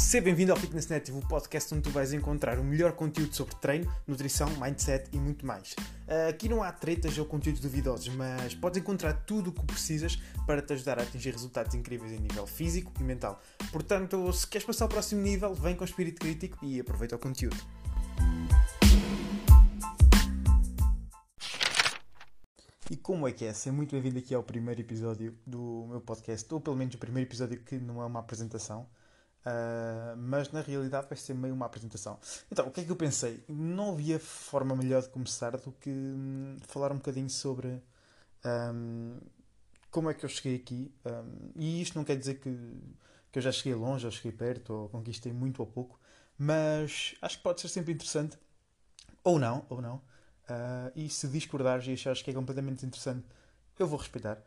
[0.00, 3.54] Seja bem-vindo ao Fitness Native, o podcast onde tu vais encontrar o melhor conteúdo sobre
[3.56, 5.76] treino, nutrição, mindset e muito mais.
[6.28, 10.16] Aqui não há tretas ou conteúdos duvidosos, mas podes encontrar tudo o que precisas
[10.46, 13.40] para te ajudar a atingir resultados incríveis em nível físico e mental.
[13.70, 17.62] Portanto, se queres passar ao próximo nível, vem com espírito crítico e aproveita o conteúdo.
[22.90, 23.52] E como é que é?
[23.52, 27.28] Seja muito bem-vindo aqui ao primeiro episódio do meu podcast, ou pelo menos o primeiro
[27.28, 28.88] episódio que não é uma apresentação.
[29.40, 32.18] Uh, mas na realidade vai ser meio uma apresentação.
[32.50, 33.42] Então, o que é que eu pensei?
[33.48, 37.82] Não havia forma melhor de começar do que hum, falar um bocadinho sobre
[38.44, 39.18] um,
[39.90, 40.92] como é que eu cheguei aqui.
[41.04, 42.50] Um, e isto não quer dizer que,
[43.32, 45.98] que eu já cheguei longe, ou cheguei perto, ou conquistei muito ou pouco,
[46.38, 48.38] mas acho que pode ser sempre interessante,
[49.24, 49.96] ou não, ou não.
[49.96, 53.24] Uh, e se discordares e achares que é completamente interessante,
[53.78, 54.38] eu vou respeitar.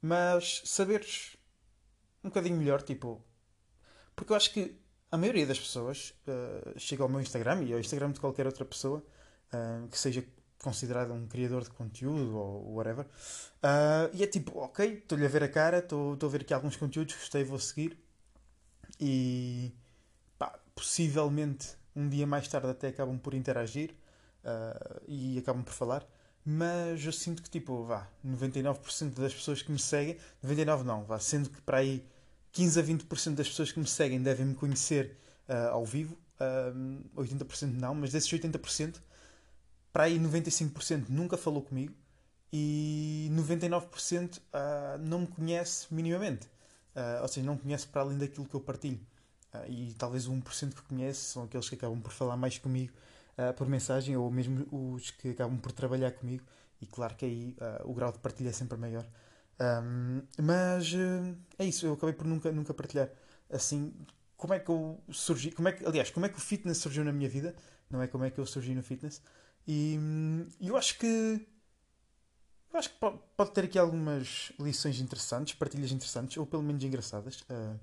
[0.00, 1.36] mas saberes
[2.22, 3.20] um bocadinho melhor, tipo,
[4.14, 4.82] porque eu acho que
[5.12, 8.64] a maioria das pessoas uh, chega ao meu Instagram e ao Instagram de qualquer outra
[8.64, 9.04] pessoa
[9.52, 10.24] uh, que seja
[10.62, 13.04] considerada um criador de conteúdo ou whatever.
[13.04, 16.76] Uh, e é tipo, ok, estou-lhe a ver a cara, estou a ver aqui alguns
[16.76, 17.98] conteúdos, gostei, vou seguir.
[18.98, 19.74] E
[20.38, 23.94] pá, possivelmente um dia mais tarde até acabam por interagir
[25.06, 26.06] e acabam por falar.
[26.44, 31.18] Mas eu sinto que, tipo, vá, 99% das pessoas que me seguem, 99% não, vá,
[31.20, 32.04] sendo que para aí
[32.52, 35.16] 15 a 20% das pessoas que me seguem devem me conhecer
[35.48, 38.96] uh, ao vivo, uh, ah, 80% não, mas desses 80%,
[39.92, 41.94] para aí 95% nunca falou comigo
[42.52, 46.50] e 99% uh, ah, não me conhece minimamente.
[47.22, 49.00] Ou seja, não conhece para além daquilo que eu partilho.
[49.66, 52.92] E talvez o 1% que conhece são aqueles que acabam por falar mais comigo
[53.56, 56.44] por mensagem ou mesmo os que acabam por trabalhar comigo.
[56.82, 59.06] E claro que aí o grau de partilha é sempre maior.
[59.60, 63.10] Um, mas uh, é isso, eu acabei por nunca, nunca partilhar
[63.50, 63.94] assim
[64.36, 67.04] como é que eu surgi, como é que, aliás, como é que o fitness surgiu
[67.04, 67.54] na minha vida,
[67.88, 69.22] não é como é que eu surgi no fitness.
[69.66, 71.46] E um, eu acho que
[72.72, 72.96] eu acho que
[73.36, 77.42] pode, ter aqui algumas lições interessantes, partilhas interessantes, ou pelo menos engraçadas.
[77.42, 77.78] Uh,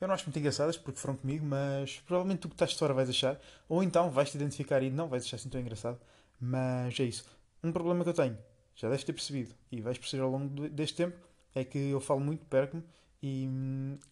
[0.00, 2.92] eu não acho muito engraçadas porque foram comigo, mas provavelmente tu que estás de fora
[2.92, 5.98] vais achar, ou então vais te identificar e não vais achar assim tão engraçado.
[6.40, 7.24] Mas é isso.
[7.62, 8.36] Um problema que eu tenho
[8.78, 11.18] já deves ter percebido e vais perceber ao longo deste tempo
[11.54, 12.84] é que eu falo muito, perco-me
[13.20, 13.48] e,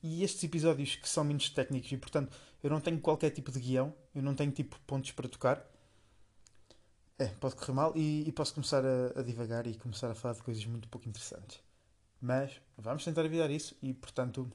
[0.03, 3.61] e, estes episódios que são menos técnicos e portanto eu não tenho qualquer tipo de
[3.61, 5.65] guião, eu não tenho tipo pontos para tocar.
[7.19, 10.35] É, pode correr mal e, e posso começar a, a, divagar e começar a falar
[10.35, 11.61] de coisas muito pouco interessantes.
[12.21, 14.51] Mas vamos tentar evitar isso e portanto,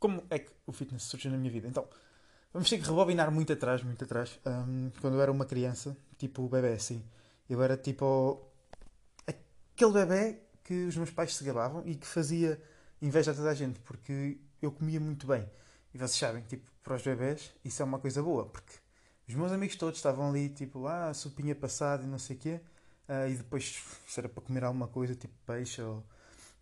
[0.00, 1.68] como é que o fitness surgiu na minha vida?
[1.68, 1.86] Então,
[2.52, 4.40] vamos ter que rebobinar muito atrás, muito atrás.
[4.46, 7.04] Um, quando eu era uma criança, tipo bebê assim,
[7.48, 8.53] eu era tipo
[9.74, 12.60] aquele bebê que os meus pais se gabavam e que fazia
[13.02, 15.48] inveja a toda a gente, porque eu comia muito bem.
[15.92, 18.74] E vocês sabem, tipo, para os bebés, isso é uma coisa boa, porque
[19.28, 22.60] os meus amigos todos estavam ali, tipo, ah, sopinha passada e não sei o quê,
[23.08, 26.04] uh, e depois, se era para comer alguma coisa, tipo peixe ou,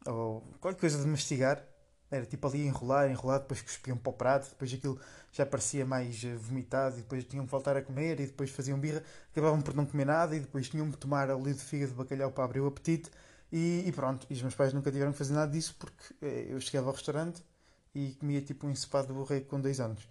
[0.06, 1.64] ou qualquer coisa de mastigar,
[2.12, 5.00] era tipo ali enrolar, enrolar, depois cuspiam para o prato, depois aquilo
[5.32, 8.78] já parecia mais eh, vomitado, e depois tinham que voltar a comer, e depois faziam
[8.78, 9.02] birra,
[9.32, 12.30] acabavam por não comer nada, e depois tinham que tomar ali de fígado de bacalhau
[12.30, 13.10] para abrir o apetite,
[13.50, 14.26] e, e, pronto.
[14.28, 16.92] E os meus pais nunca tiveram que fazer nada disso, porque eh, eu chegava ao
[16.92, 17.42] restaurante
[17.94, 20.06] e comia tipo um ensopado de borrego com dois anos.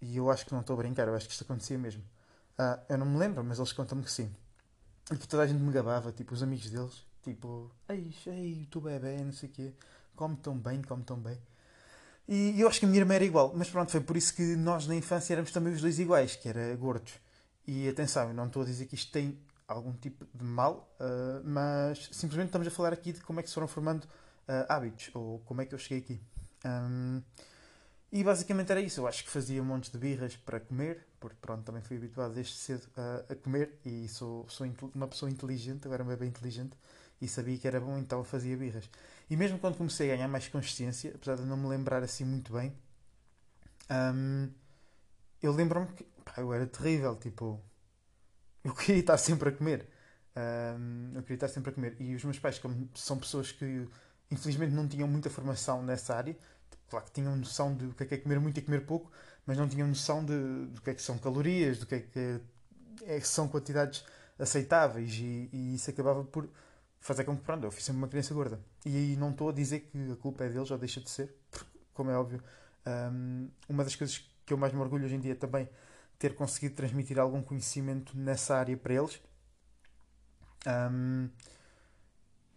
[0.00, 2.02] E eu acho que não estou a brincar, eu acho que isto acontecia mesmo.
[2.58, 4.30] Ah, eu não me lembro, mas eles contam-me que sim.
[5.12, 8.80] E que toda a gente me gabava, tipo, os amigos deles, tipo, ei, ei, tu
[8.80, 9.74] bebê, não sei o quê
[10.16, 11.38] come tão bem, come tão bem.
[12.26, 14.56] E eu acho que a minha irmã era igual, mas pronto, foi por isso que
[14.56, 17.12] nós na infância éramos também os dois iguais, que era gordos.
[17.66, 19.38] E atenção, eu não estou a dizer que isto tem
[19.68, 23.48] algum tipo de mal, uh, mas simplesmente estamos a falar aqui de como é que
[23.48, 26.20] se foram formando uh, hábitos, ou como é que eu cheguei aqui.
[26.64, 27.22] Um,
[28.12, 31.36] e basicamente era isso, eu acho que fazia um monte de birras para comer, porque
[31.40, 35.86] pronto, também fui habituado desde cedo a, a comer e sou, sou uma pessoa inteligente,
[35.86, 36.76] agora era bem inteligente,
[37.20, 38.88] e sabia que era bom, então fazia birras.
[39.30, 42.52] E mesmo quando comecei a ganhar mais consciência, apesar de não me lembrar assim muito
[42.52, 42.72] bem,
[43.90, 44.50] um,
[45.42, 47.60] eu lembro-me que pá, eu era terrível, tipo,
[48.62, 49.88] eu queria estar sempre a comer.
[50.36, 51.96] Um, eu queria estar sempre a comer.
[52.00, 53.88] E os meus pais, como são pessoas que
[54.30, 56.36] infelizmente não tinham muita formação nessa área,
[56.88, 59.10] claro que tinham noção do que é, que é comer muito e comer pouco,
[59.46, 62.40] mas não tinham noção de, do que é que são calorias, do que é que
[63.04, 64.04] é, são quantidades
[64.38, 66.48] aceitáveis e, e isso acabava por
[67.04, 68.58] fazer com que, pronto, eu fui sempre uma criança gorda.
[68.84, 71.36] E aí não estou a dizer que a culpa é deles ou deixa de ser,
[71.50, 72.42] porque, como é óbvio,
[73.12, 75.68] um, uma das coisas que eu mais me orgulho hoje em dia é também
[76.18, 79.20] ter conseguido transmitir algum conhecimento nessa área para eles.
[80.66, 81.28] Um,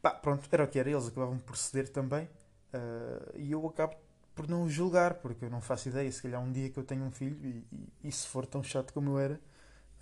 [0.02, 2.24] pá, pronto, era o que era, eles acabavam por ceder também.
[2.74, 3.98] Uh, e eu acabo
[4.34, 6.10] por não julgar, porque eu não faço ideia.
[6.10, 8.64] Se calhar um dia que eu tenho um filho e, e, e se for tão
[8.64, 9.42] chato como eu era,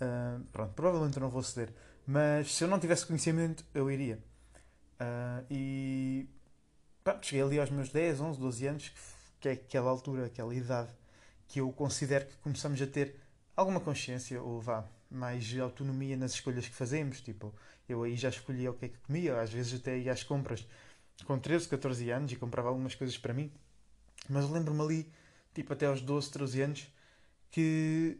[0.00, 1.74] uh, pronto, provavelmente eu não vou ceder.
[2.06, 4.22] Mas se eu não tivesse conhecimento, eu iria.
[5.00, 6.28] Uh, e
[7.04, 8.92] pronto, cheguei ali aos meus 10, 11, 12 anos,
[9.40, 10.90] que é aquela altura, aquela idade
[11.48, 13.16] que eu considero que começamos a ter
[13.54, 17.20] alguma consciência ou vá, mais autonomia nas escolhas que fazemos.
[17.20, 17.54] Tipo,
[17.88, 20.66] eu aí já escolhia o que é que comia, às vezes até ia às compras
[21.24, 23.50] com 13, 14 anos e comprava algumas coisas para mim.
[24.28, 25.12] Mas lembro-me ali,
[25.54, 26.88] tipo, até aos 12, 13 anos,
[27.50, 28.18] que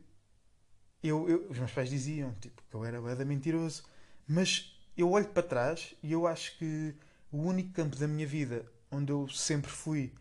[1.02, 3.84] eu, eu, os meus pais diziam tipo, que eu era bada mentiroso.
[4.26, 6.94] Mas eu olho para trás e eu acho que
[7.30, 10.12] o único campo da minha vida onde eu sempre fui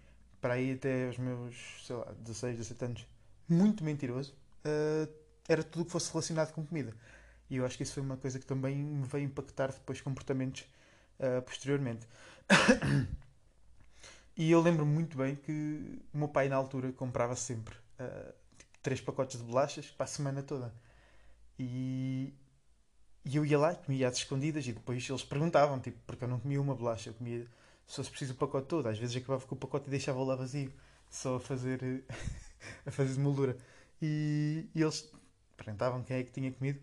[0.41, 1.55] para aí até os meus,
[1.85, 3.07] sei lá, 16, 17 anos,
[3.47, 4.33] muito mentiroso,
[4.65, 5.11] uh,
[5.47, 6.93] era tudo o que fosse relacionado com comida.
[7.49, 10.65] E eu acho que isso foi uma coisa que também me veio impactar depois comportamentos
[11.19, 12.07] uh, posteriormente.
[14.35, 18.33] e eu lembro muito bem que o meu pai na altura comprava sempre uh,
[18.81, 20.73] três pacotes de bolachas para a semana toda.
[21.57, 22.33] E,
[23.25, 26.39] e eu ia lá comia às escondidas e depois eles perguntavam, tipo, porque eu não
[26.39, 27.47] comia uma bolacha, eu comia,
[27.87, 28.87] se fosse preciso o pacote todo.
[28.87, 30.71] Às vezes acabava com o pacote e deixava lá vazio,
[31.09, 32.03] só a fazer,
[32.85, 33.57] a fazer moldura.
[34.01, 35.11] E, e eles
[35.57, 36.79] perguntavam quem é que tinha comido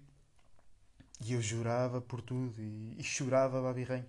[1.25, 4.05] e eu jurava por tudo e, e chorava babirrenho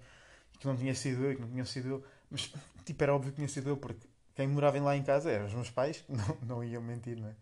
[0.60, 2.04] que não tinha sido eu que não tinha sido eu.
[2.32, 2.52] Mas,
[2.86, 5.54] tipo, era óbvio que tinha sido eu, porque quem morava lá em casa eram os
[5.54, 7.36] meus pais, não, não iam mentir, não é?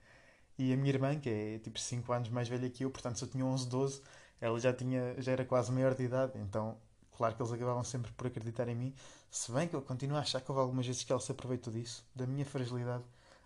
[0.58, 3.28] E a minha irmã, que é tipo 5 anos mais velha que eu, portanto, eu
[3.28, 4.02] tinha 11, 12,
[4.42, 6.78] ela já, tinha, já era quase maior de idade, então,
[7.16, 8.96] claro que eles acabavam sempre por acreditar em mim.
[9.30, 11.72] Se bem que eu continuo a achar que houve algumas vezes que ela se aproveitou
[11.72, 13.04] disso, da minha fragilidade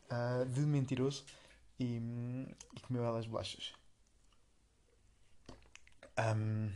[0.09, 1.25] uh, de mentiroso,
[1.79, 1.97] e,
[2.75, 3.73] e comeu elas bolachas.
[6.17, 6.71] Um,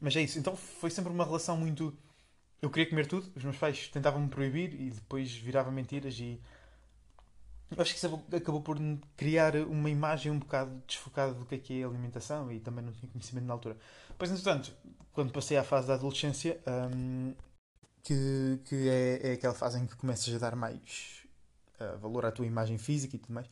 [0.00, 1.96] mas é isso, então foi sempre uma relação muito.
[2.62, 6.40] Eu queria comer tudo, os meus pais tentavam me proibir e depois virava mentiras e.
[7.76, 8.78] Acho que isso acabou por
[9.16, 12.92] criar uma imagem um bocado desfocada do que é, que é alimentação e também não
[12.92, 13.76] tinha conhecimento na altura.
[14.16, 14.72] Pois, entretanto,
[15.12, 16.60] quando passei à fase da adolescência,
[16.94, 17.34] um,
[18.02, 21.26] que, que é, é aquela fase em que começas a dar mais
[21.80, 23.48] uh, valor à tua imagem física e tudo mais,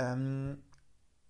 [0.00, 0.56] um,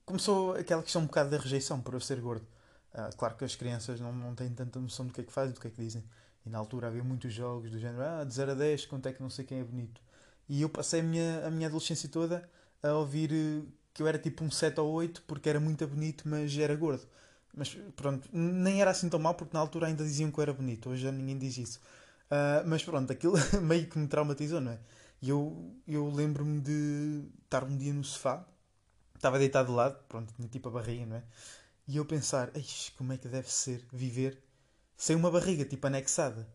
[0.04, 2.46] começou aquela questão um bocado da rejeição por eu ser gordo.
[2.92, 5.54] Uh, claro que as crianças não, não têm tanta noção do que é que fazem,
[5.54, 6.02] do que é que dizem.
[6.44, 9.12] E na altura havia muitos jogos do género, ah, de 0 a 10, quanto é
[9.12, 10.00] que não sei quem é bonito.
[10.48, 12.48] E eu passei a minha, a minha adolescência toda
[12.82, 13.62] a ouvir eh,
[13.94, 17.06] que eu era tipo um 7 ou 8 porque era muito bonito, mas era gordo.
[17.54, 20.52] Mas pronto, nem era assim tão mal porque na altura ainda diziam que eu era
[20.54, 21.80] bonito, hoje já ninguém diz isso.
[22.30, 24.78] Uh, mas pronto, aquilo meio que me traumatizou, não é?
[25.20, 28.44] E eu, eu lembro-me de estar um dia no sofá
[29.22, 31.22] estava deitado de lado, pronto, tinha tipo a barriga, não é?
[31.86, 32.50] E eu pensar,
[32.96, 34.42] como é que deve ser viver
[34.96, 36.48] sem uma barriga, tipo anexada?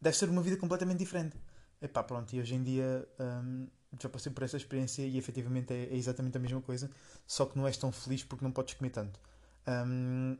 [0.00, 1.36] Deve ser uma vida completamente diferente.
[1.80, 3.66] Epá, pronto, e hoje em dia hum,
[3.98, 6.90] já passei por essa experiência e efetivamente é, é, exatamente a mesma coisa,
[7.26, 9.18] só que não és tão feliz porque não podes comer tanto.
[9.66, 10.36] Hum,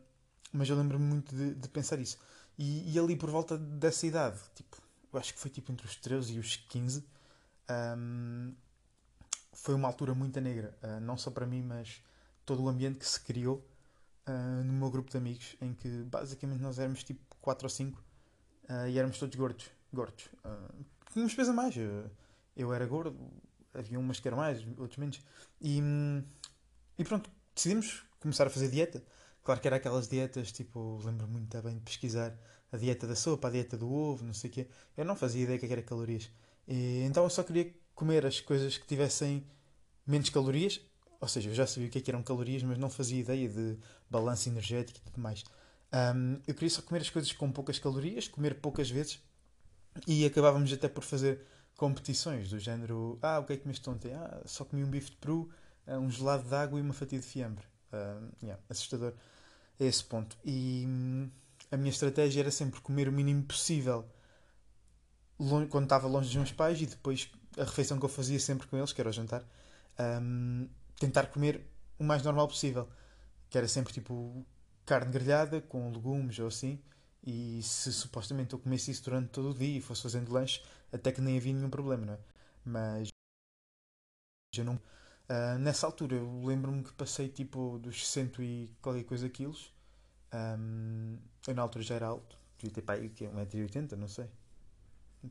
[0.53, 2.19] mas eu lembro-me muito de, de, pensar isso.
[2.59, 4.77] E, e, ali por volta dessa idade, tipo,
[5.13, 7.05] eu acho que foi tipo entre os 13 e os 15,
[7.97, 8.55] hum,
[9.53, 12.03] foi uma altura muito negra, uh, não só para mim, mas
[12.45, 13.67] todo o ambiente que se criou
[14.29, 17.99] uh, no meu grupo de amigos, em que basicamente nós éramos tipo 4 ou 5
[17.99, 18.03] uh,
[18.69, 19.71] ah, e éramos todos gordos.
[19.93, 20.29] gordos.
[21.13, 21.75] Tínhamos peso a mais.
[22.57, 23.17] eu era gordo,
[23.75, 25.21] havia umas que eram mais, outros menos.
[25.61, 25.81] E,
[26.99, 29.03] e pronto, decidimos começar a fazer dieta.
[29.43, 32.37] Claro que era aquelas dietas, tipo, lembro muito bem de pesquisar
[32.71, 34.69] a dieta da sopa, a dieta do ovo, não sei o quê.
[34.97, 36.31] Eu não fazia ideia do que era calorias.
[36.69, 39.45] E, então eu só queria comer as coisas que tivessem
[40.07, 40.81] menos calorias,
[41.21, 43.49] ou seja, eu já sabia o que, é que eram calorias, mas não fazia ideia
[43.49, 43.77] de
[44.09, 45.45] balanço energético e tudo mais.
[45.93, 49.21] Um, eu queria só comer as coisas com poucas calorias, comer poucas vezes
[50.07, 51.41] e acabávamos até por fazer
[51.77, 54.13] competições do género: Ah, o que é que comeste ontem?
[54.15, 55.51] Ah, só comi um bife de peru,
[55.87, 57.65] ah, um gelado de água e uma fatia de fiambre.
[57.93, 59.15] Um, yeah, assustador
[59.81, 60.37] a esse ponto.
[60.45, 61.31] E hum,
[61.71, 64.07] a minha estratégia era sempre comer o mínimo possível
[65.71, 68.77] quando estava longe dos meus pais e depois a refeição que eu fazia sempre com
[68.77, 69.43] eles, que era o jantar,
[70.99, 71.67] tentar comer
[71.99, 72.89] o mais normal possível.
[73.49, 74.47] Que era sempre tipo
[74.85, 76.79] carne grelhada com legumes ou assim.
[77.23, 80.63] E se supostamente eu comesse isso durante todo o dia e fosse fazendo lanche,
[80.93, 82.19] até que nem havia nenhum problema, não é?
[82.65, 83.09] Mas
[84.57, 84.75] eu não.
[84.75, 89.73] Uh, nessa altura eu lembro-me que passei tipo dos 100 e qualquer coisa quilos.
[90.33, 94.29] Um, eu na altura já era alto, devia ter para aí 1,80m, não sei.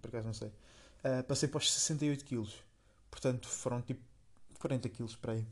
[0.01, 0.49] Por acaso não sei.
[1.03, 2.63] Uh, passei para os 68 quilos.
[3.09, 4.01] Portanto, foram tipo
[4.59, 5.45] 40 quilos para aí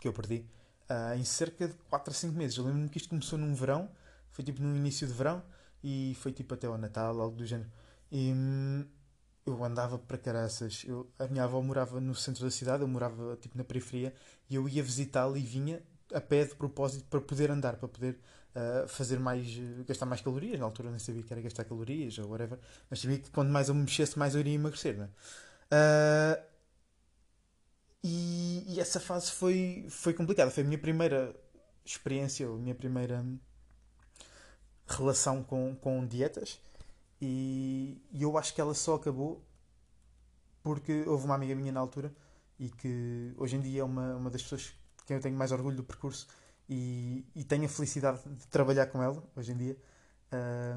[0.00, 0.44] que eu perdi
[0.90, 2.56] uh, em cerca de 4 a 5 meses.
[2.56, 3.90] Eu lembro-me que isto começou num verão,
[4.38, 5.42] foi tipo no início de verão
[5.82, 7.68] e foi tipo até ao Natal, algo do género.
[8.08, 8.86] E hum,
[9.44, 10.84] eu andava para caraças.
[10.86, 14.14] Eu, a minha avó morava no centro da cidade, eu morava tipo na periferia,
[14.48, 15.82] e eu ia visitá-la e vinha
[16.14, 18.20] a pé de propósito para poder andar, para poder
[18.54, 19.44] uh, fazer mais,
[19.88, 20.56] gastar mais calorias.
[20.60, 23.50] Na altura eu nem sabia que era gastar calorias ou whatever, mas sabia que quanto
[23.50, 25.08] mais eu me mexesse, mais eu iria emagrecer, né?
[25.72, 26.40] Uh,
[28.04, 30.48] e, e, essa fase foi, foi complicada.
[30.52, 31.34] Foi a minha primeira
[31.84, 33.24] experiência, a minha primeira
[34.88, 36.60] relação com, com dietas.
[37.20, 39.44] E, e eu acho que ela só acabou
[40.62, 42.14] porque houve uma amiga minha na altura
[42.58, 45.52] e que hoje em dia é uma, uma das pessoas de quem eu tenho mais
[45.52, 46.26] orgulho do percurso
[46.68, 49.76] e, e tenho a felicidade de trabalhar com ela hoje em dia.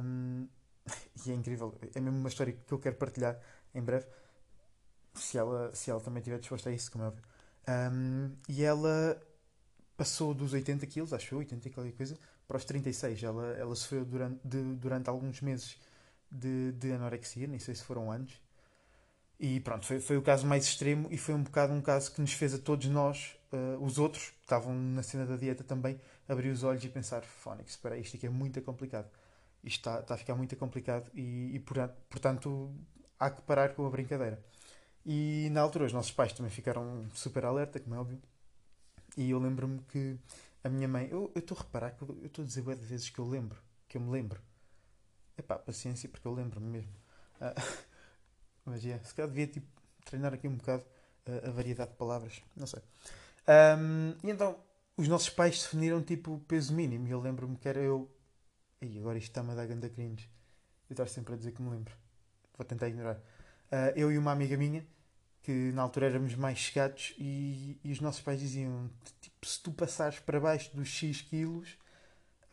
[0.03, 0.47] Um,
[1.25, 3.39] e é incrível, é mesmo uma história que eu quero partilhar
[3.73, 4.07] em breve,
[5.13, 7.23] se ela, se ela também estiver disposta a isso, como é óbvio.
[7.67, 9.21] Um, e ela
[9.95, 12.17] passou dos 80 quilos, acho eu, 80 e qualquer coisa,
[12.51, 13.23] para os 36.
[13.23, 15.77] Ela, ela sofreu durante, de, durante alguns meses
[16.29, 18.41] de, de anorexia, nem sei se foram anos.
[19.39, 22.19] E pronto, foi, foi o caso mais extremo e foi um bocado um caso que
[22.19, 25.99] nos fez a todos nós, uh, os outros, que estavam na cena da dieta também,
[26.27, 29.09] abrir os olhos e pensar: Fónix, espera, isto aqui é muito complicado.
[29.63, 31.59] Isto está, está a ficar muito complicado e, e
[32.09, 32.71] portanto
[33.19, 34.43] há que parar com a brincadeira.
[35.05, 38.19] E na altura os nossos pais também ficaram super alerta, como é óbvio.
[39.17, 40.17] E eu lembro-me que
[40.63, 43.19] a minha mãe, eu estou a reparar que eu estou a dizer de vezes que
[43.19, 44.41] eu lembro, que eu me lembro.
[45.37, 46.93] Epá, paciência, porque eu lembro-me mesmo.
[47.37, 47.61] Uh,
[48.65, 49.67] mas yeah, se calhar devia tipo,
[50.05, 50.83] treinar aqui um bocado
[51.27, 52.81] uh, a variedade de palavras, não sei.
[53.47, 54.59] Um, e então,
[54.95, 57.07] os nossos pais definiram tipo peso mínimo.
[57.07, 58.09] E eu lembro-me que era eu.
[58.81, 60.29] E agora isto está-me a dar ganda cringe.
[60.89, 61.95] Eu estava sempre a dizer que me lembro.
[62.57, 63.15] Vou tentar ignorar.
[63.15, 64.85] Uh, eu e uma amiga minha,
[65.43, 69.71] que na altura éramos mais chegados, e, e os nossos pais diziam: tipo, se tu
[69.71, 71.77] passares para baixo dos X quilos,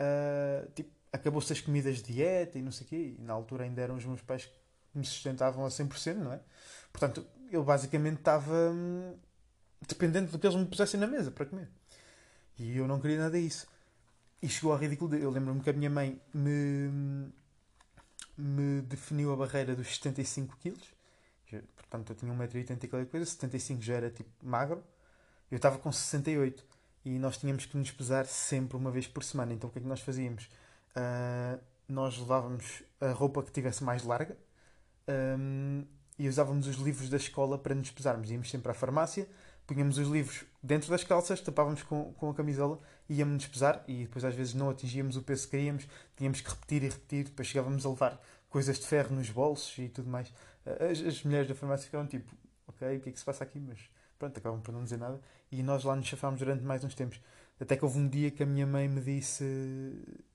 [0.00, 3.16] uh, tipo, acabou-se as comidas de dieta e não sei o quê.
[3.18, 4.52] E na altura ainda eram os meus pais que
[4.94, 6.40] me sustentavam a 100%, não é?
[6.92, 9.14] Portanto, eu basicamente estava hum,
[9.86, 11.68] dependente do que eles me pusessem na mesa para comer.
[12.58, 13.66] E eu não queria nada disso.
[14.42, 15.10] E chegou ao ridículo.
[15.10, 17.30] De, eu lembro-me que a minha mãe me,
[18.36, 20.97] me definiu a barreira dos 75 quilos.
[21.76, 24.82] Portanto, eu tinha 1,80m e qualquer coisa, 75 já era tipo magro.
[25.50, 26.64] Eu estava com 68
[27.04, 29.52] e nós tínhamos que nos pesar sempre uma vez por semana.
[29.52, 30.48] Então o que é que nós fazíamos?
[30.96, 34.36] Uh, nós levávamos a roupa que tivesse mais larga
[35.08, 35.84] um,
[36.18, 38.30] e usávamos os livros da escola para nos pesarmos.
[38.30, 39.26] Íamos sempre à farmácia,
[39.66, 42.78] punhamos os livros dentro das calças, tapávamos com, com a camisola
[43.08, 43.82] íamos-nos pesar.
[43.88, 47.24] E depois às vezes não atingíamos o peso que queríamos, tínhamos que repetir e repetir.
[47.24, 50.32] Depois chegávamos a levar coisas de ferro nos bolsos e tudo mais.
[50.90, 52.34] As, as mulheres da farmácia ficavam tipo,
[52.66, 53.58] ok, o que é que se passa aqui?
[53.60, 53.78] Mas
[54.18, 55.20] pronto, acabam por não dizer nada.
[55.50, 57.20] E nós lá nos chafámos durante mais uns tempos.
[57.60, 59.44] Até que houve um dia que a minha mãe me disse: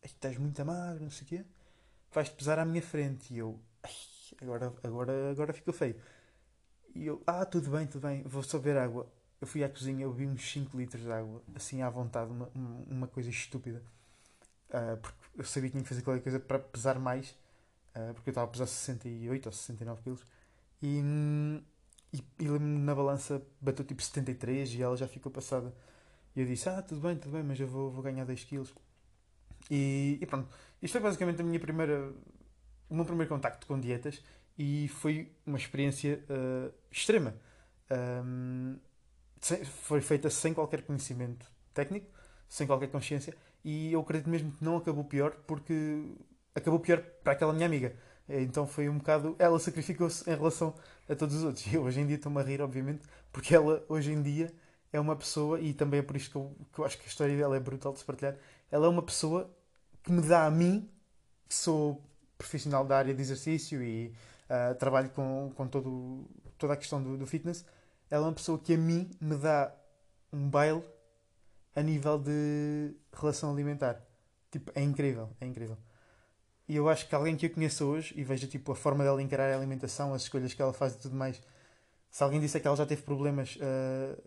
[0.03, 1.45] Estás muito magro, não sei o quê,
[2.11, 3.33] vais-te pesar à minha frente.
[3.33, 3.59] E eu,
[4.41, 5.95] agora, agora, agora ficou feio.
[6.95, 9.07] E eu, ah, tudo bem, tudo bem, vou só beber água.
[9.41, 12.49] Eu fui à cozinha, eu bebi uns 5 litros de água, assim à vontade, uma,
[12.87, 13.83] uma coisa estúpida.
[14.69, 17.35] Uh, porque eu sabia que tinha que fazer qualquer coisa para pesar mais,
[17.95, 20.25] uh, porque eu estava a pesar 68 ou 69 quilos.
[20.81, 21.01] E,
[22.13, 25.73] e, e na balança bateu tipo 73 e ela já ficou passada
[26.35, 28.73] e eu disse: Ah, tudo bem, tudo bem, mas eu vou, vou ganhar 2 quilos.
[29.69, 30.49] E, e, pronto,
[30.81, 32.11] isto foi basicamente a minha primeira,
[32.89, 34.21] o meu primeiro contacto com dietas
[34.57, 37.35] e foi uma experiência uh, extrema.
[38.25, 38.77] Um,
[39.39, 42.07] sem, foi feita sem qualquer conhecimento técnico,
[42.47, 46.01] sem qualquer consciência, e eu acredito mesmo que não acabou pior porque
[46.55, 47.95] acabou pior para aquela minha amiga.
[48.27, 49.35] Então foi um bocado.
[49.39, 50.73] Ela sacrificou-se em relação
[51.09, 51.65] a todos os outros.
[51.71, 54.53] E hoje em dia estou-me a rir, obviamente, porque ela hoje em dia
[54.91, 57.07] é uma pessoa, e também é por isto que eu, que eu acho que a
[57.07, 58.37] história dela é brutal de se partilhar,
[58.71, 59.49] ela é uma pessoa
[60.03, 60.87] que me dá a mim,
[61.49, 62.03] que sou
[62.37, 64.13] profissional da área de exercício e
[64.49, 67.65] uh, trabalho com, com todo, toda a questão do, do fitness,
[68.09, 69.73] ela é uma pessoa que a mim me dá
[70.31, 70.83] um baile
[71.75, 73.99] a nível de relação alimentar.
[74.51, 75.77] Tipo, é incrível, é incrível.
[76.73, 79.21] E eu acho que alguém que eu conheço hoje e veja tipo, a forma dela
[79.21, 81.39] encarar a alimentação, as escolhas que ela faz e tudo mais,
[82.09, 84.19] se alguém disser que ela já teve problemas uh,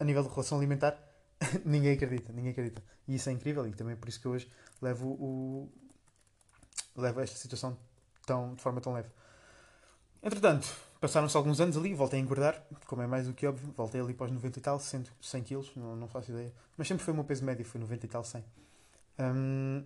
[0.00, 0.98] a nível de relação alimentar,
[1.64, 2.82] ninguém acredita, ninguém acredita.
[3.06, 4.50] E isso é incrível e também é por isso que hoje
[4.82, 5.68] levo o
[6.96, 7.78] levo esta situação
[8.26, 9.10] tão, de forma tão leve.
[10.20, 10.66] Entretanto,
[11.00, 14.14] passaram-se alguns anos ali, voltei a engordar, como é mais do que óbvio, voltei ali
[14.14, 16.52] para os 90 e tal, 100, 100 quilos, não, não faço ideia.
[16.76, 18.44] Mas sempre foi o meu peso médio, foi 90 e tal, 100.
[19.20, 19.84] Um,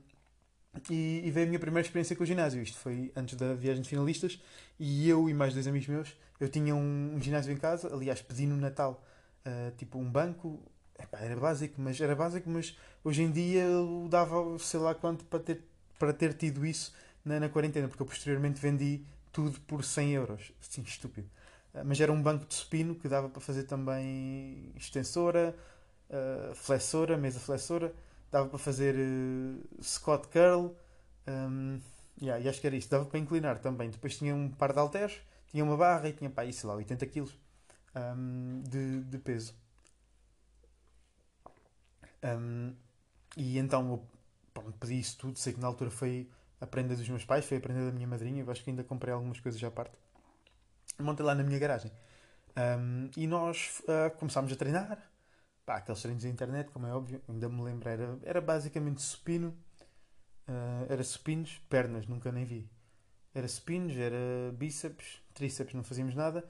[0.90, 2.62] e, e, veio a minha primeira experiência com o ginásio.
[2.62, 4.40] Isto foi antes da viagem de finalistas.
[4.78, 7.94] E eu e mais dois amigos meus, eu tinha um, um ginásio em casa.
[7.94, 9.02] Aliás, pedi no Natal
[9.46, 10.60] uh, tipo um banco.
[10.98, 15.24] Epá, era básico, mas era básico, mas hoje em dia eu dava sei lá quanto
[15.24, 15.60] para ter,
[15.98, 19.02] para ter tido isso na, na quarentena, porque eu posteriormente vendi
[19.32, 20.52] tudo por 100 euros.
[20.60, 21.28] Sim, estúpido.
[21.74, 25.54] Uh, mas era um banco de supino que dava para fazer também extensora,
[26.08, 27.92] uh, flexora, mesa flexora,
[28.32, 30.74] dava para fazer uh, Scott Curl,
[31.28, 31.78] um,
[32.20, 32.90] yeah, e acho que era isso.
[32.90, 33.90] Dava para inclinar também.
[33.90, 35.20] Depois tinha um par de halteres,
[35.50, 37.28] tinha uma barra e tinha, pá, sei lá, 80 kg
[37.94, 39.54] um, de, de peso.
[42.24, 42.74] Um,
[43.36, 44.06] e então
[44.56, 45.38] eu pedi isso tudo.
[45.38, 46.28] Sei que na altura foi
[46.60, 48.42] a prenda dos meus pais, foi a prenda da minha madrinha.
[48.42, 49.94] Eu acho que ainda comprei algumas coisas à parte.
[50.98, 51.92] Montei lá na minha garagem.
[52.56, 55.11] Um, e nós uh, começámos a treinar.
[55.64, 59.56] Pá, aqueles treinos da internet, como é óbvio, ainda me lembro, era, era basicamente supino.
[60.48, 62.68] Uh, era supinos, pernas, nunca nem vi.
[63.34, 66.44] Era supinos, era bíceps, tríceps, não fazíamos nada.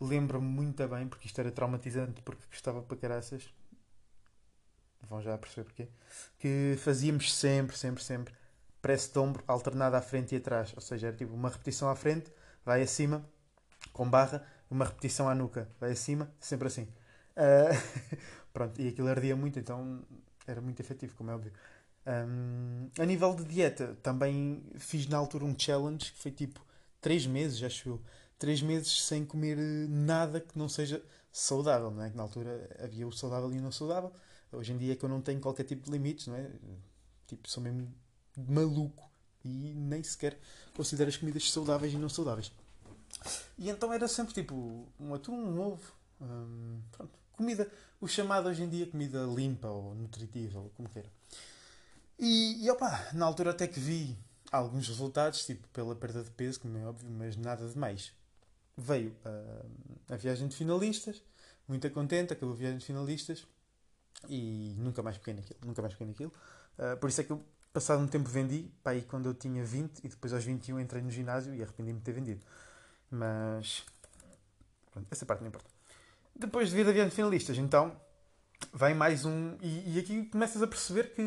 [0.00, 3.52] Lembro-me muito bem, porque isto era traumatizante, porque gostava para caraças
[5.08, 5.88] vão já perceber porquê,
[6.38, 8.34] que fazíamos sempre, sempre, sempre
[8.80, 10.72] press de ombro alternado à frente e atrás.
[10.74, 12.32] Ou seja, era tipo uma repetição à frente,
[12.64, 13.24] vai acima,
[13.92, 16.88] com barra, uma repetição à nuca, vai acima, sempre assim.
[17.36, 18.12] Uh,
[18.52, 20.02] pronto, e aquilo ardia muito, então
[20.46, 21.52] era muito efetivo, como é óbvio.
[22.06, 26.64] Um, a nível de dieta, também fiz na altura um challenge que foi tipo
[27.00, 28.02] 3 meses, acho eu.
[28.38, 32.10] 3 meses sem comer nada que não seja saudável, não é?
[32.10, 34.12] Que na altura havia o saudável e o não saudável.
[34.50, 36.50] Hoje em dia é que eu não tenho qualquer tipo de limites, não é?
[37.26, 37.92] Tipo, sou mesmo
[38.36, 39.10] maluco
[39.44, 40.38] e nem sequer
[40.74, 42.52] considero as comidas saudáveis e não saudáveis.
[43.58, 47.70] E então era sempre tipo um atum, um ovo, hum, pronto, comida,
[48.00, 51.08] o chamado hoje em dia comida limpa ou nutritiva, ou como queira.
[52.18, 54.16] E, e opa, na altura até que vi
[54.50, 58.12] alguns resultados, tipo pela perda de peso, como é óbvio, mas nada de mais.
[58.76, 59.66] Veio uh,
[60.12, 61.22] a viagem de finalistas,
[61.66, 63.46] muito contente, acabou a viagem de finalistas
[64.28, 66.32] e nunca mais peguei naquilo, nunca mais peguei naquilo.
[66.78, 69.64] Uh, por isso é que eu, passado um tempo, vendi, pá, aí quando eu tinha
[69.64, 72.40] 20 e depois aos 21 entrei no ginásio e arrependi-me de ter vendido.
[73.10, 73.84] Mas,
[74.92, 75.71] pronto, essa parte não importa.
[76.34, 77.96] Depois de vir a viagem de finalistas, então,
[78.74, 79.56] vem mais um.
[79.60, 81.22] E, e, aqui começas a perceber que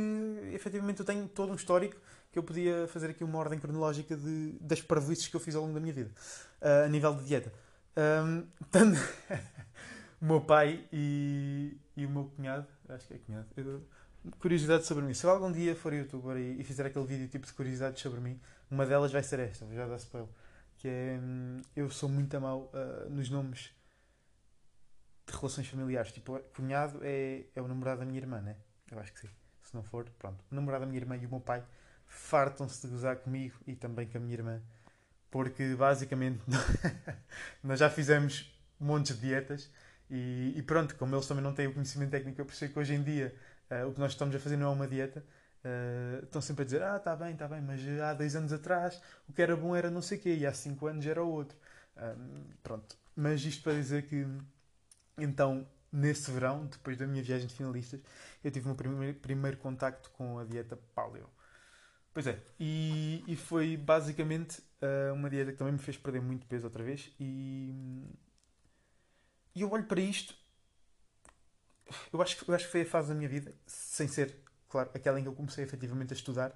[0.53, 1.95] efetivamente eu tenho todo um histórico
[2.31, 5.61] que eu podia fazer aqui uma ordem cronológica de, das parvoices que eu fiz ao
[5.61, 6.11] longo da minha vida,
[6.61, 7.53] uh, a nível de dieta.
[7.95, 8.99] Um, tanto
[10.21, 13.47] o meu pai e, e o meu cunhado Acho que é cunhado.
[13.55, 13.81] Eu,
[14.39, 15.13] curiosidade sobre mim.
[15.13, 18.19] Se eu algum dia for youtuber e, e fizer aquele vídeo tipo de curiosidades sobre
[18.19, 18.39] mim,
[18.69, 20.29] uma delas vai ser esta, vou já dar spoiler.
[20.77, 21.19] Que é.
[21.21, 23.71] Hum, eu sou muito mal uh, nos nomes
[25.25, 26.11] de relações familiares.
[26.11, 28.55] Tipo, cunhado é, é o namorado da minha irmã, né?
[28.91, 29.29] Eu acho que sim.
[29.61, 30.43] Se não for, pronto.
[30.51, 31.63] O namorado da minha irmã e o meu pai
[32.07, 34.61] fartam-se de gozar comigo e também com a minha irmã.
[35.31, 36.41] Porque basicamente
[37.63, 39.69] nós já fizemos montes de dietas
[40.09, 42.93] e, e, pronto, como eles também não têm o conhecimento técnico, eu percebo que hoje
[42.93, 43.35] em dia
[43.71, 45.25] uh, o que nós estamos a fazer não é uma dieta.
[45.63, 49.01] Uh, estão sempre a dizer, ah, está bem, está bem, mas há dois anos atrás
[49.27, 51.57] o que era bom era não sei o quê, e há cinco anos era outro.
[52.61, 52.97] Pronto.
[53.15, 54.27] Mas isto para dizer que,
[55.17, 58.01] então, nesse verão, depois da minha viagem de finalistas,
[58.43, 61.29] eu tive o meu primeiro, primeiro contacto com a dieta paleo.
[62.13, 66.47] Pois é, e, e foi basicamente uh, uma dieta que também me fez perder muito
[66.47, 68.07] peso outra vez e
[69.55, 70.35] e eu olho para isto,
[72.11, 74.35] eu acho, eu acho que foi a fase da minha vida, sem ser,
[74.67, 76.53] claro, aquela em que eu comecei efetivamente a estudar,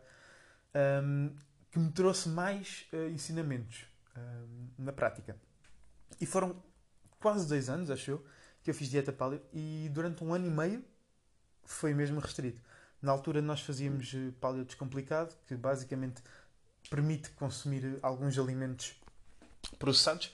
[1.02, 1.34] um,
[1.72, 3.86] que me trouxe mais uh, ensinamentos
[4.18, 5.38] um, na prática.
[6.20, 6.62] E foram
[7.22, 8.26] quase dois anos, acho eu,
[8.64, 10.84] que eu fiz dieta paleo e durante um ano e meio
[11.64, 12.62] foi mesmo restrito.
[13.02, 16.22] Na altura nós fazíamos eh, paleo descomplicado, que basicamente
[16.90, 19.00] permite consumir alguns alimentos
[19.78, 20.34] processados,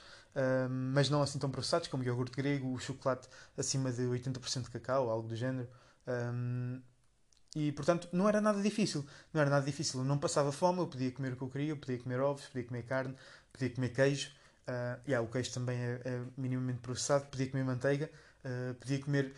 [0.69, 5.09] mas não assim tão processados, como iogurte grego, o chocolate acima de 80% de cacau,
[5.09, 5.67] algo do género.
[7.55, 9.05] E portanto não era nada difícil.
[9.33, 10.01] Não era nada difícil.
[10.01, 12.45] Eu não passava fome, eu podia comer o que eu queria, eu podia comer ovos,
[12.47, 13.15] podia comer carne,
[13.51, 14.31] podia comer queijo.
[14.67, 18.09] Uh, yeah, o queijo também é, é, minimamente processado, podia comer manteiga,
[18.43, 19.33] uh, podia comer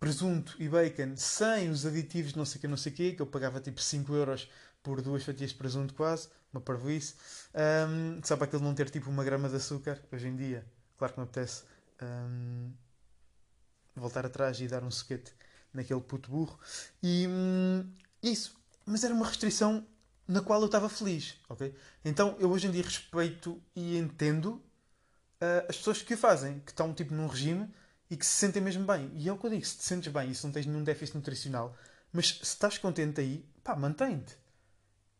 [0.00, 3.22] presunto e bacon sem os aditivos não sei o que, não sei o que, que
[3.22, 4.50] eu pagava tipo 5 euros
[4.82, 7.14] por duas fatias de presunto quase, uma parvoíce.
[7.54, 10.66] Um, só para aquilo não ter tipo uma grama de açúcar, hoje em dia,
[10.98, 11.64] claro que me apetece
[12.02, 12.72] um,
[13.94, 15.32] voltar atrás e dar um soquete
[15.72, 16.58] naquele puto burro.
[17.02, 17.88] E hum,
[18.22, 18.60] isso.
[18.84, 19.86] Mas era uma restrição
[20.32, 21.74] na qual eu estava feliz, ok?
[22.04, 26.72] Então eu hoje em dia respeito e entendo uh, as pessoas que o fazem, que
[26.72, 27.68] estão tipo num regime
[28.10, 29.10] e que se sentem mesmo bem.
[29.14, 30.82] E é o que eu digo, se te sentes bem e se não tens nenhum
[30.82, 31.76] déficit nutricional,
[32.12, 34.36] mas se estás contente aí, pá, mantém-te.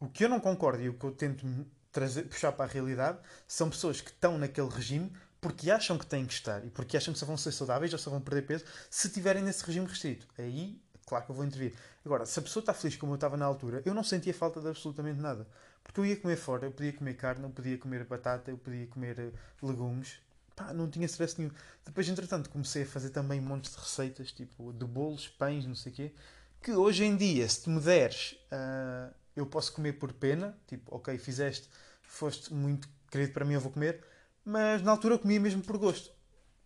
[0.00, 1.46] O que eu não concordo e o que eu tento
[1.92, 6.24] trazer, puxar para a realidade são pessoas que estão naquele regime porque acham que têm
[6.24, 8.64] que estar e porque acham que só vão ser saudáveis ou só vão perder peso
[8.88, 10.26] se estiverem nesse regime restrito.
[10.38, 11.74] Aí, claro que eu vou intervir.
[12.04, 14.60] Agora, se a pessoa está feliz como eu estava na altura, eu não sentia falta
[14.60, 15.46] de absolutamente nada.
[15.84, 18.86] Porque eu ia comer fora, eu podia comer carne, eu podia comer batata, eu podia
[18.86, 20.20] comer eh, legumes.
[20.56, 21.52] Pá, não tinha stress nenhum.
[21.84, 25.92] Depois, entretanto, comecei a fazer também montes de receitas, tipo de bolos, pães, não sei
[25.92, 26.14] o quê.
[26.60, 30.56] Que hoje em dia, se tu me deres, uh, eu posso comer por pena.
[30.66, 31.68] Tipo, ok, fizeste,
[32.02, 34.04] foste muito querido para mim, eu vou comer.
[34.44, 36.12] Mas na altura eu comia mesmo por gosto.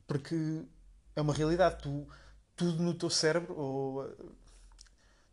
[0.06, 0.64] Porque
[1.14, 1.82] é uma realidade.
[1.82, 2.06] Tu,
[2.56, 4.36] tudo no teu cérebro, ou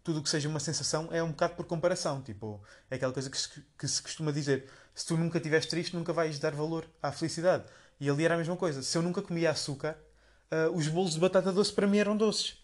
[0.03, 2.21] tudo o que seja uma sensação, é um bocado por comparação.
[2.21, 2.61] Tipo,
[2.91, 6.11] é aquela coisa que se, que se costuma dizer: se tu nunca estiveres triste, nunca
[6.11, 7.65] vais dar valor à felicidade.
[7.99, 8.81] E ali era a mesma coisa.
[8.81, 9.97] Se eu nunca comia açúcar,
[10.51, 12.61] uh, os bolos de batata doce para mim eram doces.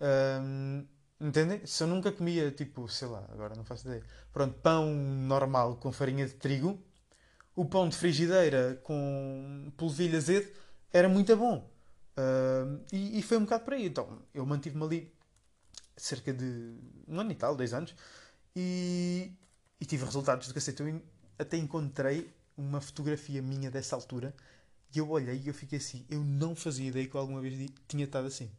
[0.00, 0.86] Uh,
[1.20, 1.64] entendem?
[1.66, 4.02] Se eu nunca comia, tipo, sei lá, agora não faço ideia.
[4.32, 6.82] Pronto, pão normal com farinha de trigo,
[7.54, 10.48] o pão de frigideira com polvilho azedo
[10.92, 11.68] era muito bom.
[12.16, 13.86] Uh, e, e, foi um bocado por aí.
[13.86, 15.17] Então, eu mantive-me ali
[15.98, 16.74] cerca de
[17.06, 17.94] um ano e tal, dois anos,
[18.56, 19.32] e,
[19.80, 20.82] e tive resultados de cacete.
[20.82, 21.02] Eu
[21.38, 24.34] até encontrei uma fotografia minha dessa altura
[24.94, 26.04] e eu olhei e eu fiquei assim.
[26.08, 28.50] Eu não fazia ideia que eu alguma vez tinha estado assim.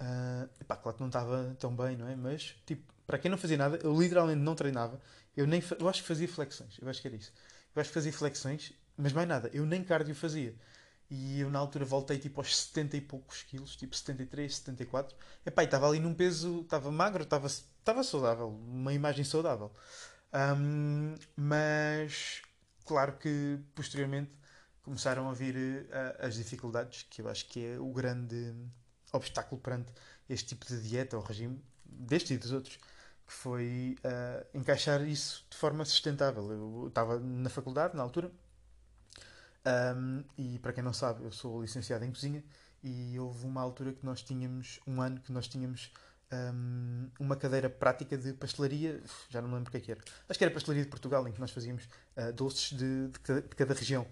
[0.00, 2.14] Uh, epá, claro que não estava tão bem, não é?
[2.14, 5.00] Mas, tipo, para quem não fazia nada, eu literalmente não treinava.
[5.36, 6.78] Eu, nem, eu acho que fazia flexões.
[6.80, 7.32] Eu acho que era isso.
[7.74, 9.50] Eu acho que fazia flexões, mas mais nada.
[9.52, 10.54] Eu nem cardio fazia.
[11.10, 15.16] E eu na altura voltei tipo aos 70 e poucos quilos, tipo 73, 74.
[15.44, 19.72] Epá, e estava ali num peso, estava magro, estava, estava saudável, uma imagem saudável.
[20.34, 22.42] Um, mas
[22.84, 24.30] claro que posteriormente
[24.82, 28.54] começaram a vir uh, as dificuldades, que eu acho que é o grande
[29.12, 29.92] obstáculo perante
[30.28, 32.76] este tipo de dieta ou regime, deste e dos outros,
[33.26, 36.50] que foi uh, encaixar isso de forma sustentável.
[36.50, 38.30] Eu estava na faculdade na altura
[39.96, 42.42] um, e para quem não sabe, eu sou licenciado em cozinha
[42.82, 45.92] e houve uma altura que nós tínhamos, um ano que nós tínhamos
[46.32, 50.00] um, uma cadeira prática de pastelaria, já não me lembro o que, é que era.
[50.28, 51.84] Acho que era pastelaria de Portugal, em que nós fazíamos
[52.16, 54.02] uh, doces de, de, cada, de, cada, região.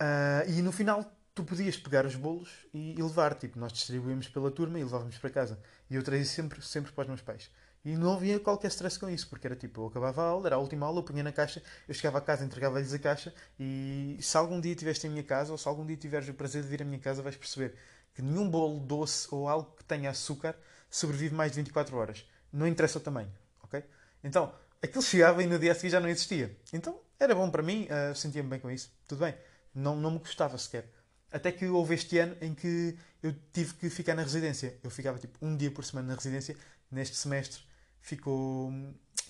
[0.00, 1.04] Uh, e no final
[1.34, 5.16] tu podias pegar os bolos e, e levar, tipo, nós distribuímos pela turma e levávamos
[5.18, 5.58] para casa.
[5.90, 7.50] E eu trazia sempre, sempre para os meus pais.
[7.84, 10.56] E não havia qualquer stress com isso, porque era tipo, eu acabava a aula, era
[10.56, 14.16] a última aula, eu punha na caixa, eu chegava a casa, entregava-lhes a caixa e
[14.20, 16.68] se algum dia estiveste em minha casa ou se algum dia tiveres o prazer de
[16.68, 17.74] vir à minha casa, vais perceber
[18.14, 20.56] que nenhum bolo doce ou algo que tenha açúcar
[20.88, 22.24] sobrevive mais de 24 horas.
[22.52, 23.32] Não interessa o tamanho,
[23.64, 23.82] ok?
[24.22, 26.56] Então, aquilo chegava e no dia a seguir já não existia.
[26.72, 29.34] Então, era bom para mim, uh, sentia-me bem com isso, tudo bem.
[29.74, 30.88] Não, não me gostava sequer.
[31.32, 34.78] Até que houve este ano em que eu tive que ficar na residência.
[34.84, 36.54] Eu ficava tipo um dia por semana na residência,
[36.90, 37.71] neste semestre
[38.02, 38.70] ficou.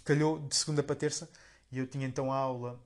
[0.04, 1.30] calhou de segunda para terça
[1.70, 2.80] e eu tinha então a aula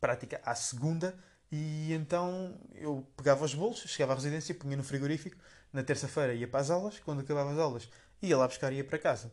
[0.00, 1.18] prática à segunda
[1.50, 5.36] e então eu pegava os bolos, chegava à residência, punha no frigorífico,
[5.72, 7.88] na terça-feira ia para as aulas, quando acabava as aulas
[8.26, 9.30] ia lá buscar e ia para casa.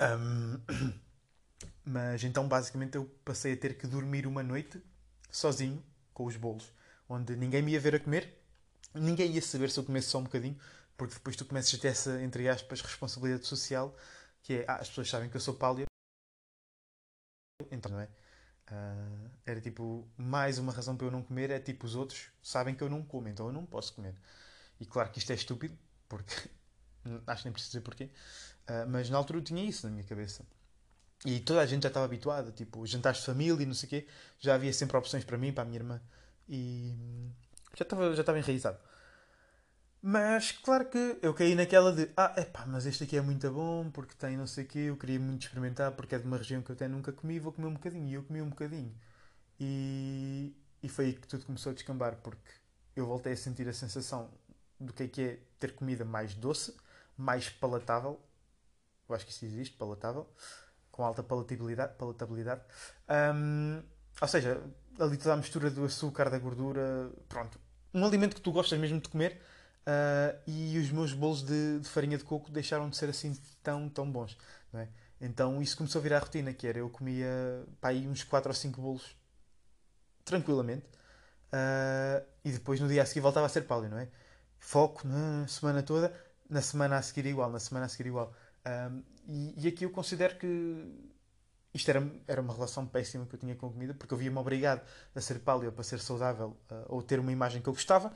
[0.00, 0.60] Um,
[1.84, 4.82] mas então basicamente eu passei a ter que dormir uma noite
[5.30, 6.72] sozinho com os bolos,
[7.08, 8.40] onde ninguém me ia ver a comer,
[8.94, 10.58] ninguém ia saber se eu comesse só um bocadinho,
[10.98, 13.96] porque depois tu começas a ter essa, entre aspas, responsabilidade social,
[14.42, 15.86] que é, ah, as pessoas sabem que eu sou pálio,
[17.70, 18.08] então não é?
[18.70, 22.74] Uh, era tipo, mais uma razão para eu não comer é tipo, os outros sabem
[22.74, 24.14] que eu não como, então eu não posso comer.
[24.80, 26.34] E claro que isto é estúpido, porque
[27.26, 28.10] acho que nem preciso dizer porquê,
[28.68, 30.44] uh, mas na altura eu tinha isso na minha cabeça.
[31.24, 33.90] E toda a gente já estava habituada, tipo, jantares de família e não sei o
[33.90, 34.08] quê,
[34.38, 36.00] já havia sempre opções para mim, para a minha irmã,
[36.48, 36.94] e
[37.76, 38.78] já estava, já estava enraizado.
[40.00, 43.90] Mas claro que eu caí naquela de ah, epá, mas este aqui é muito bom
[43.90, 46.62] porque tem não sei o quê, eu queria muito experimentar porque é de uma região
[46.62, 48.08] que eu até nunca comi, vou comer um bocadinho.
[48.08, 48.94] E eu comi um bocadinho.
[49.58, 52.38] E, e foi aí que tudo começou a descambar porque
[52.94, 54.30] eu voltei a sentir a sensação
[54.78, 56.76] do que é que é ter comida mais doce,
[57.16, 58.20] mais palatável.
[59.08, 60.28] Eu acho que isso existe, palatável,
[60.92, 61.94] com alta palatabilidade.
[61.96, 62.62] palatabilidade.
[63.34, 63.82] Um,
[64.20, 64.62] ou seja,
[65.00, 67.58] ali toda a mistura do açúcar, da gordura, pronto.
[67.92, 69.40] Um alimento que tu gostas mesmo de comer
[69.88, 73.88] Uh, e os meus bolos de, de, farinha de coco deixaram de ser assim tão,
[73.88, 74.36] tão bons.
[74.74, 74.86] É?
[75.18, 78.54] Então isso começou a virar a rotina, que era eu comia pá, uns 4 ou
[78.54, 79.16] 5 bolos
[80.26, 80.84] tranquilamente
[81.54, 84.08] uh, e depois no dia a seguir voltava a ser pálio, não é?
[84.58, 86.12] Foco na semana toda,
[86.50, 88.34] na semana a seguir igual, na semana a seguir igual.
[88.66, 90.84] Uh, e, e, aqui eu considero que
[91.72, 94.36] isto era, era uma relação péssima que eu tinha com a comida, porque eu via-me
[94.36, 94.82] obrigado
[95.14, 96.54] a ser pálio para ser saudável
[96.88, 98.12] ou ter uma imagem que eu gostava,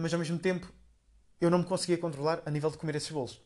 [0.00, 0.70] mas ao mesmo tempo
[1.44, 3.40] eu não me conseguia controlar a nível de comer esses bolos.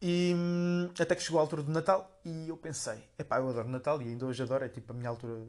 [0.00, 3.68] E hum, até que chegou a altura do Natal e eu pensei, epá, eu adoro
[3.68, 5.46] Natal e ainda hoje adoro, é tipo a minha altura,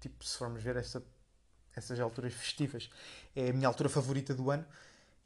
[0.00, 1.02] tipo, se formos ver essa,
[1.76, 2.90] essas alturas festivas,
[3.36, 4.64] é a minha altura favorita do ano.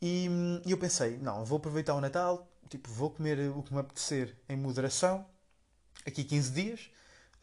[0.01, 3.75] E, hum, e eu pensei, não, vou aproveitar o Natal, tipo, vou comer o que
[3.75, 5.27] me apetecer em moderação
[6.07, 6.91] aqui 15 dias,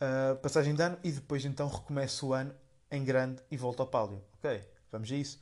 [0.02, 2.54] uh, passagem de ano, e depois então recomeço o ano
[2.92, 4.22] em grande e volto ao pálio.
[4.40, 5.40] Ok, vamos a isso.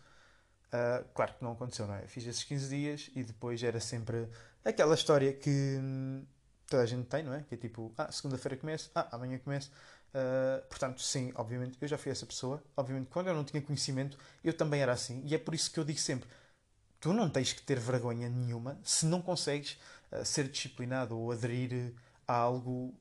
[0.73, 2.07] Uh, claro que não aconteceu, não é?
[2.07, 4.27] Fiz esses 15 dias e depois era sempre
[4.65, 6.25] aquela história que hum,
[6.67, 7.43] toda a gente tem, não é?
[7.43, 9.71] Que é tipo, ah, segunda-feira começo, ah, amanhã começo.
[10.09, 12.63] Uh, portanto, sim, obviamente, eu já fui essa pessoa.
[12.75, 15.21] Obviamente, quando eu não tinha conhecimento, eu também era assim.
[15.25, 16.27] E é por isso que eu digo sempre:
[16.99, 19.77] tu não tens que ter vergonha nenhuma se não consegues
[20.11, 21.93] uh, ser disciplinado ou aderir
[22.27, 22.95] a algo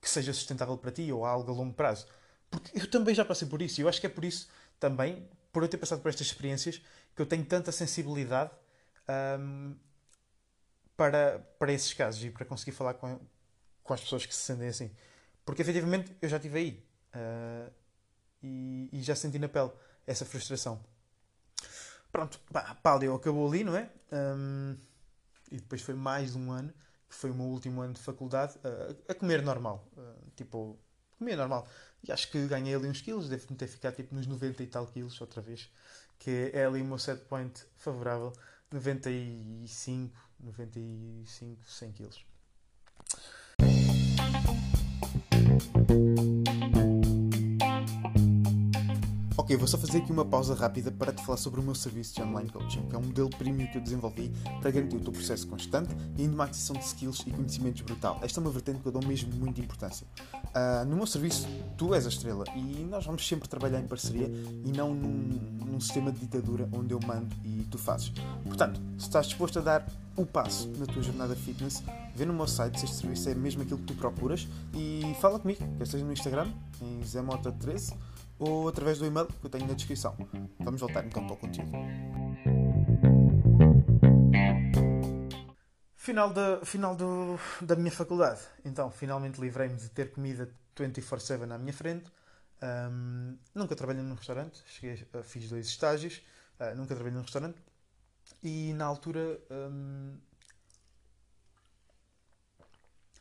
[0.00, 2.06] que seja sustentável para ti ou a algo a longo prazo.
[2.50, 3.80] Porque eu também já passei por isso.
[3.80, 4.48] E eu acho que é por isso
[4.80, 6.80] também por eu ter passado por estas experiências,
[7.14, 8.50] que eu tenho tanta sensibilidade
[9.38, 9.76] um,
[10.96, 13.20] para, para esses casos e para conseguir falar com,
[13.82, 14.90] com as pessoas que se sentem assim.
[15.44, 17.72] Porque efetivamente eu já estive aí uh,
[18.42, 19.70] e, e, já senti na pele
[20.06, 20.84] essa frustração.
[22.12, 23.90] Pronto, pá, Palio acabou ali, não é?
[24.12, 24.76] Um,
[25.50, 26.72] e depois foi mais um ano,
[27.08, 29.88] que foi o meu último ano de faculdade, uh, a comer normal.
[29.96, 30.78] Uh, tipo,
[31.18, 31.66] comer normal.
[32.06, 34.86] E acho que ganhei ali uns quilos, devo-me ter ficado tipo nos 90 e tal
[34.86, 35.70] quilos outra vez,
[36.18, 38.32] que é ali o meu set point favorável,
[38.70, 42.24] 95, 95, 100 quilos.
[49.48, 52.14] Ok, vou só fazer aqui uma pausa rápida para te falar sobre o meu serviço
[52.14, 54.30] de online coaching, que é um modelo premium que eu desenvolvi
[54.60, 58.20] para garantir o teu processo constante e ainda uma aquisição de skills e conhecimentos brutal.
[58.20, 60.06] Esta é uma vertente que eu dou mesmo muita importância.
[60.34, 64.26] Uh, no meu serviço, tu és a estrela e nós vamos sempre trabalhar em parceria
[64.26, 68.12] e não num, num sistema de ditadura onde eu mando e tu fazes.
[68.44, 71.82] Portanto, se estás disposto a dar o passo na tua jornada fitness,
[72.14, 75.38] vê no meu site se este serviço é mesmo aquilo que tu procuras e fala
[75.38, 76.48] comigo, quer seja no Instagram,
[76.82, 77.94] em zemota13
[78.38, 80.16] ou através do e-mail que eu tenho na descrição.
[80.60, 81.72] Vamos voltar então para o conteúdo.
[85.96, 88.40] Final, de, final do, da minha faculdade.
[88.64, 92.10] Então, finalmente livrei-me de ter comida 24-7 à minha frente.
[92.62, 96.22] Um, nunca trabalhei num restaurante, cheguei, fiz dois estágios,
[96.58, 97.60] uh, nunca trabalhei num restaurante.
[98.42, 99.40] E na altura.
[99.50, 100.16] Um,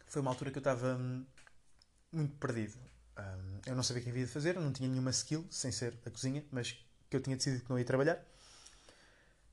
[0.06, 1.26] foi uma altura que eu estava um,
[2.12, 2.78] muito perdido.
[3.18, 5.98] Um, eu não sabia o que havia de fazer, não tinha nenhuma skill, sem ser
[6.06, 6.74] a cozinha, mas
[7.10, 8.24] que eu tinha decidido que não ia trabalhar.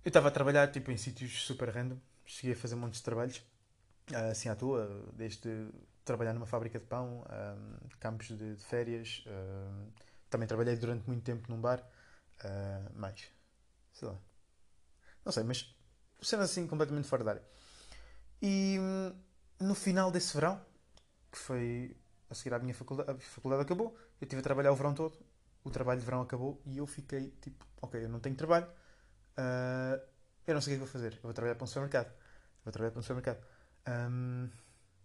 [0.05, 3.39] Eu estava a trabalhar tipo, em sítios super random, cheguei a fazer montes de trabalhos,
[4.13, 5.69] uh, assim à toa, desde
[6.05, 9.93] trabalhar numa fábrica de pão, um, campos de, de férias, uh,
[10.29, 11.81] também trabalhei durante muito tempo num bar,
[12.45, 13.31] uh, mais,
[13.95, 14.19] sei lá,
[15.25, 15.75] não sei, mas
[16.21, 17.43] sendo assim completamente fora da área.
[18.43, 19.15] E hum,
[19.61, 20.61] no final desse verão,
[21.33, 21.97] que foi
[22.29, 25.19] a seguir à minha faculdade, a faculdade acabou, eu estive a trabalhar o verão todo,
[25.63, 30.01] o trabalho de verão acabou e eu fiquei tipo, ok, eu não tenho trabalho, uh,
[30.47, 32.13] eu não sei o que é vou fazer, eu vou trabalhar para um supermercado,
[32.65, 33.45] vou trabalhar para um supermercado.
[33.87, 34.49] Um,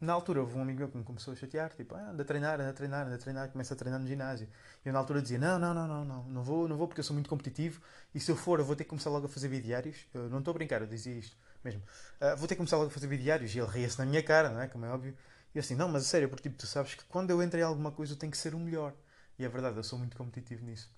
[0.01, 2.25] na altura houve um amigo meu que me começou a chatear, tipo, ah, anda a
[2.25, 4.47] treinar, anda a treinar, anda a treinar, começa a treinar no ginásio.
[4.85, 7.01] E eu na altura dizia, não, não, não, não, não, não vou, não vou porque
[7.01, 7.81] eu sou muito competitivo
[8.15, 10.07] e se eu for eu vou ter que começar logo a fazer bidiários.
[10.13, 11.81] Eu não estou a brincar, eu dizia isto mesmo.
[12.21, 14.49] Uh, vou ter que começar logo a fazer bidiários e ele ria-se na minha cara,
[14.49, 14.67] não é?
[14.67, 15.17] Como é óbvio.
[15.53, 17.91] E assim, não, mas sério, porque tipo, tu sabes que quando eu entrei em alguma
[17.91, 18.93] coisa eu tenho que ser o melhor.
[19.37, 20.91] E é verdade, eu sou muito competitivo nisso.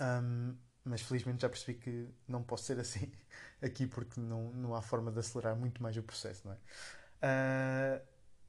[0.00, 3.10] Um, mas felizmente já percebi que não posso ser assim
[3.60, 6.56] aqui porque não, não há forma de acelerar muito mais o processo, não é?
[7.22, 8.02] Uh,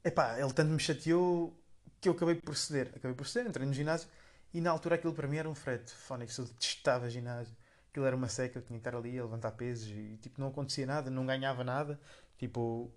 [0.04, 1.58] epá, ele tanto me chateou
[2.00, 2.92] que eu acabei por ceder.
[2.96, 4.08] Acabei por ceder, entrei no ginásio
[4.54, 5.92] e na altura aquilo para mim era um frete.
[5.92, 7.56] Fónix, eu detestava ginásio.
[7.90, 10.50] Aquilo era uma seca, eu tinha que estar ali a levantar pesos e tipo, não
[10.50, 12.00] acontecia nada, não ganhava nada.
[12.38, 12.92] Tipo,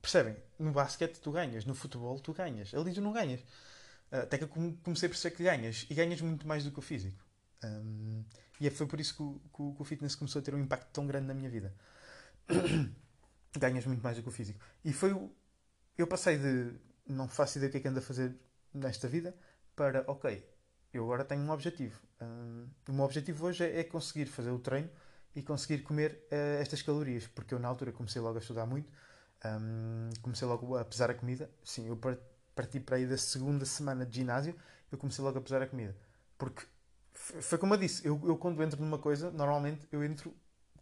[0.00, 0.36] percebem?
[0.58, 3.40] No basquete tu ganhas, no futebol tu ganhas, ali tu não ganhas.
[4.10, 6.82] Até que eu comecei a perceber que ganhas e ganhas muito mais do que o
[6.82, 7.24] físico.
[7.62, 8.24] Um,
[8.58, 10.88] e é, foi por isso que o, que o, fitness começou a ter um impacto
[10.92, 11.74] tão grande na minha vida.
[13.56, 14.58] ganhas muito mais do que o físico.
[14.84, 15.30] E foi o,
[15.96, 16.74] eu passei de
[17.06, 18.34] não faço ideia do que é que ando a fazer
[18.72, 19.34] nesta vida
[19.74, 20.44] para, ok,
[20.92, 22.00] eu agora tenho um objetivo.
[22.20, 24.90] Um, o meu objetivo hoje é, é, conseguir fazer o treino
[25.34, 28.92] e conseguir comer uh, estas calorias, porque eu na altura comecei logo a estudar muito,
[29.44, 31.50] um, comecei logo a pesar a comida.
[31.64, 31.98] Sim, eu
[32.54, 34.54] parti para aí da segunda semana de ginásio,
[34.90, 35.96] eu comecei logo a pesar a comida.
[36.36, 36.66] Porque
[37.12, 40.34] foi como eu disse, eu, eu quando entro numa coisa, normalmente eu entro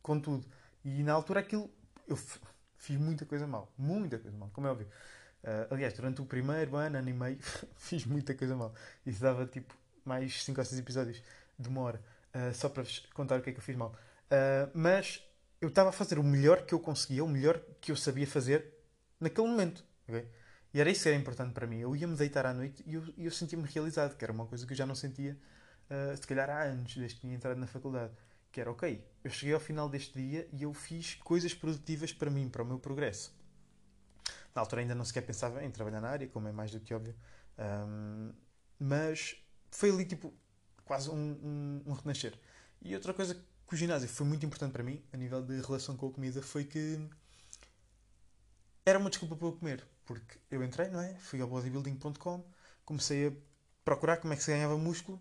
[0.02, 0.46] com tudo.
[0.84, 1.70] E na altura aquilo,
[2.06, 2.16] eu
[2.76, 3.72] fiz muita coisa mal.
[3.76, 4.88] Muita coisa mal, como é óbvio.
[5.42, 7.38] Uh, aliás, durante o primeiro ano, ano e meio,
[7.76, 8.74] fiz muita coisa mal.
[9.06, 11.22] Isso dava tipo mais 5 ou 6 episódios
[11.58, 12.02] de uma hora,
[12.34, 13.94] uh, só para vos contar o que é que eu fiz mal.
[14.26, 15.22] Uh, mas
[15.60, 18.72] eu estava a fazer o melhor que eu conseguia, o melhor que eu sabia fazer
[19.20, 19.84] naquele momento.
[20.08, 20.28] Okay?
[20.72, 21.78] E era isso que era importante para mim.
[21.78, 24.72] Eu ia-me deitar à noite e eu, eu sentia-me realizado, que era uma coisa que
[24.72, 25.36] eu já não sentia,
[26.16, 28.12] se calhar há anos, desde que tinha entrado na faculdade
[28.50, 32.30] que era ok, eu cheguei ao final deste dia e eu fiz coisas produtivas para
[32.30, 33.36] mim, para o meu progresso.
[34.54, 36.94] Na altura ainda não sequer pensava em trabalhar na área, como é mais do que
[36.94, 37.14] óbvio.
[37.58, 38.32] Um,
[38.78, 39.36] mas
[39.70, 40.32] foi ali tipo
[40.84, 42.34] quase um, um, um, renascer.
[42.80, 45.96] E outra coisa que o ginásio foi muito importante para mim, a nível de relação
[45.96, 46.98] com a comida, foi que
[48.84, 49.86] era uma desculpa para eu comer.
[50.06, 51.14] Porque eu entrei, não é?
[51.16, 52.44] Fui ao bodybuilding.com,
[52.84, 53.32] comecei a
[53.84, 55.20] procurar como é que se ganhava músculo,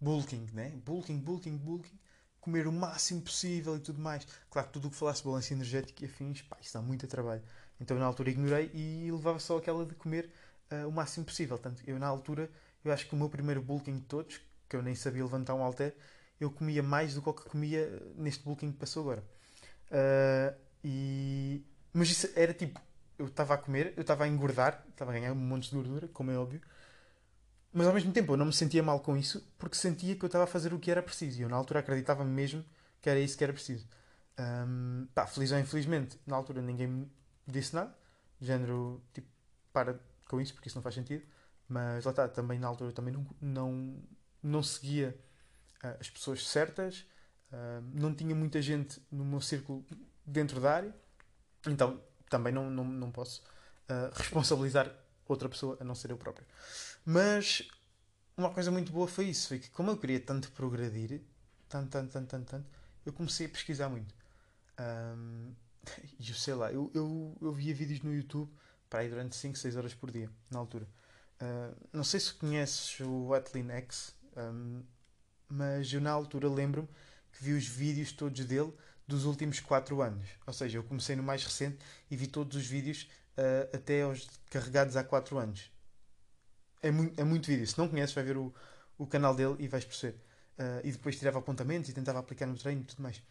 [0.00, 0.70] bulking, né?
[0.84, 1.98] Bulking, bulking, bulking
[2.40, 4.26] comer o máximo possível e tudo mais.
[4.50, 7.42] Claro que tudo o que falasse balanço energético e afins, pá, isso dá muito trabalho.
[7.80, 10.30] Então na altura ignorei e levava só aquela de comer
[10.70, 11.58] uh, o máximo possível.
[11.58, 12.50] Tanto eu na altura,
[12.84, 15.62] eu acho que o meu primeiro bulking de todos, que eu nem sabia levantar um
[15.62, 15.94] halter,
[16.40, 19.24] eu comia mais do que comia neste bulking que passou agora.
[19.90, 21.64] Uh, e...
[21.92, 22.80] Mas isso era tipo,
[23.18, 26.08] eu estava a comer, eu estava a engordar, estava a ganhar um monte de gordura,
[26.08, 26.60] como é óbvio,
[27.72, 30.26] mas ao mesmo tempo eu não me sentia mal com isso porque sentia que eu
[30.26, 32.64] estava a fazer o que era preciso e eu na altura acreditava mesmo
[33.00, 33.86] que era isso que era preciso.
[34.38, 37.10] Um, pá, feliz ou infelizmente, na altura ninguém me
[37.46, 37.94] disse nada,
[38.40, 39.28] género, tipo,
[39.72, 41.24] para com isso porque isso não faz sentido,
[41.68, 43.96] mas lá está, também na altura também não, não,
[44.42, 45.16] não seguia
[45.82, 47.06] as pessoas certas,
[47.52, 49.84] uh, não tinha muita gente no meu círculo
[50.24, 50.94] dentro da área,
[51.66, 53.42] então também não, não, não posso
[53.88, 54.92] uh, responsabilizar
[55.26, 56.46] outra pessoa a não ser eu próprio.
[57.04, 57.68] Mas
[58.36, 61.22] uma coisa muito boa foi isso, foi que como eu queria tanto progredir,
[61.68, 62.68] tanto, tanto, tanto, tanto, tanto,
[63.04, 64.14] eu comecei a pesquisar muito.
[64.78, 65.54] Um,
[66.18, 68.50] e eu sei lá, eu, eu, eu via vídeos no YouTube
[68.88, 70.86] para aí durante 5, 6 horas por dia, na altura.
[71.40, 74.82] Uh, não sei se conheces o Atlin X, um,
[75.48, 76.88] mas eu na altura lembro-me
[77.32, 78.72] que vi os vídeos todos dele
[79.06, 80.26] dos últimos 4 anos.
[80.46, 81.78] Ou seja, eu comecei no mais recente
[82.10, 85.70] e vi todos os vídeos uh, até aos carregados há 4 anos
[86.82, 87.66] é muito, é muito vídeo.
[87.66, 88.52] Se não conheces, vai ver o,
[88.96, 90.16] o canal dele e vais perceber.
[90.58, 93.22] Uh, e depois tirava apontamentos e tentava aplicar no treino e tudo mais.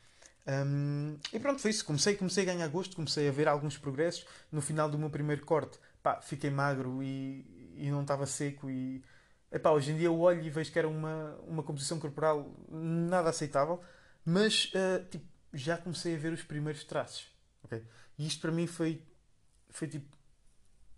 [0.48, 1.84] Um, e pronto, foi isso.
[1.86, 4.26] Comecei, comecei a ganhar gosto, comecei a ver alguns progressos.
[4.52, 8.70] No final do meu primeiro corte, pá, fiquei magro e, e não estava seco.
[8.70, 9.04] E
[9.52, 13.30] epá, hoje em dia eu olho e vejo que era uma, uma composição corporal nada
[13.30, 13.82] aceitável,
[14.26, 17.28] mas uh, tipo, já comecei a ver os primeiros traços.
[17.64, 17.84] Okay?
[18.18, 19.04] E isto para mim foi,
[19.70, 20.16] foi tipo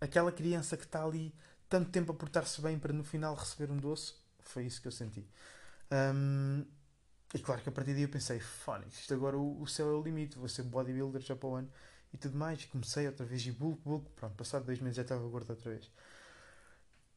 [0.00, 1.34] aquela criança que está ali
[1.68, 4.92] tanto tempo a portar-se bem para no final receber um doce, foi isso que eu
[4.92, 5.26] senti.
[5.92, 6.64] Um,
[7.32, 9.92] e claro que a partir daí eu pensei, Fónix, isto agora o, o, céu é
[9.92, 11.70] o limite, vou ser bodybuilder já para o ano
[12.12, 12.64] e tudo mais.
[12.64, 15.88] Comecei outra vez e bulk, bulk, pronto, passado dois meses já estava gordo outra vez.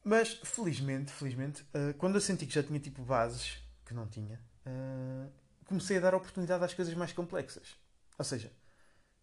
[0.04, 4.38] Mas felizmente, felizmente, uh, quando eu senti que já tinha tipo bases, que não tinha,
[4.66, 5.32] uh,
[5.64, 7.74] comecei a dar oportunidade às coisas mais complexas.
[8.18, 8.52] Ou seja,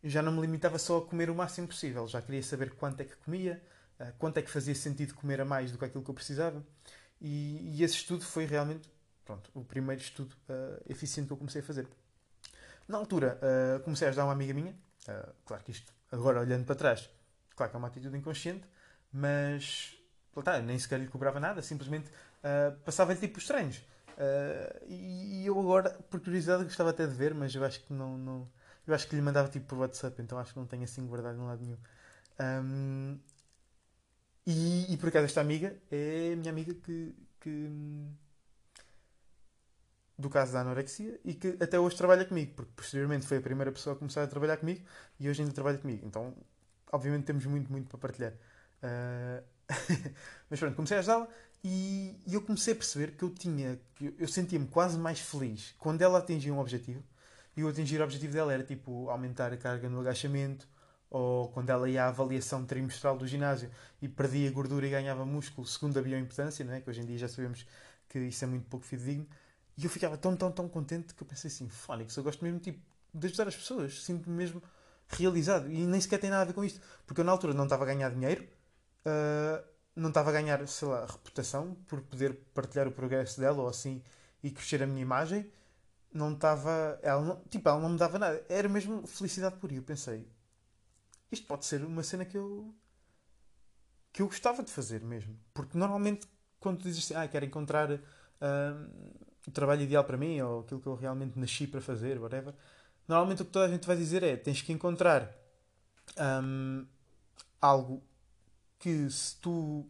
[0.03, 3.05] já não me limitava só a comer o máximo possível, já queria saber quanto é
[3.05, 3.61] que comia,
[3.99, 6.65] eh, quanto é que fazia sentido comer a mais do que aquilo que eu precisava.
[7.21, 8.89] E, e esse estudo foi realmente
[9.23, 11.87] pronto, o primeiro estudo uh, eficiente que eu comecei a fazer.
[12.87, 14.75] Na altura, uh, comecei a ajudar uma amiga minha.
[15.07, 17.09] Uh, claro que isto, agora olhando para trás,
[17.55, 18.65] claro que é uma atitude inconsciente,
[19.13, 19.95] mas
[20.43, 22.09] tá, nem sequer lhe cobrava nada, simplesmente
[22.85, 23.81] passava-lhe tipo os treinos.
[24.87, 28.47] e eu agora, por curiosidade, gostava até de ver, mas eu acho que não, não
[28.85, 31.37] eu acho que lhe mandava tipo por WhatsApp, então acho que não tenho assim guardado
[31.39, 31.77] em lado nenhum.
[32.39, 33.19] Um,
[34.45, 37.69] e, e por acaso esta amiga é a minha amiga que, que
[40.17, 43.71] do caso da anorexia e que até hoje trabalha comigo, porque posteriormente foi a primeira
[43.71, 44.83] pessoa a começar a trabalhar comigo
[45.19, 46.05] e hoje ainda trabalha comigo.
[46.05, 46.35] Então,
[46.91, 48.33] obviamente, temos muito, muito para partilhar.
[48.83, 49.43] Uh...
[50.49, 51.27] Mas pronto, comecei a ajudá-la
[51.63, 56.01] e, eu comecei a perceber que eu tinha, eu, eu sentia-me quase mais feliz quando
[56.01, 57.03] ela atingia um objetivo.
[57.55, 60.67] E o atingir o objetivo dela era tipo aumentar a carga no agachamento
[61.09, 63.69] ou quando ela ia à avaliação trimestral do ginásio
[64.01, 66.79] e perdia gordura e ganhava músculo segundo a bioimpedância, não é?
[66.79, 67.67] que hoje em dia já sabemos
[68.07, 69.27] que isso é muito pouco fidedigno,
[69.77, 72.59] e eu ficava tão, tão, tão contente que eu pensei assim, Fónix, eu gosto mesmo
[72.59, 72.79] tipo,
[73.13, 74.61] de ajudar as pessoas, sinto-me mesmo
[75.07, 77.65] realizado, e nem sequer tem nada a ver com isto, porque eu na altura não
[77.65, 78.45] estava a ganhar dinheiro,
[79.05, 79.63] uh,
[79.95, 84.01] não estava a ganhar, sei lá, reputação por poder partilhar o progresso dela ou assim
[84.43, 85.51] e crescer a minha imagem,
[86.13, 89.83] não estava, ela não, tipo, ela não me dava nada, era mesmo felicidade por Eu
[89.83, 90.27] pensei,
[91.31, 92.73] isto pode ser uma cena que eu
[94.13, 95.39] que eu gostava de fazer mesmo.
[95.53, 96.27] Porque normalmente
[96.59, 97.99] quando dizes assim, ah, quero encontrar uh,
[99.47, 102.53] o trabalho ideal para mim ou aquilo que eu realmente nasci para fazer, whatever,
[103.07, 105.33] normalmente o que toda a gente vai dizer é tens que encontrar
[106.43, 106.85] um,
[107.59, 108.03] algo
[108.81, 109.87] que se tu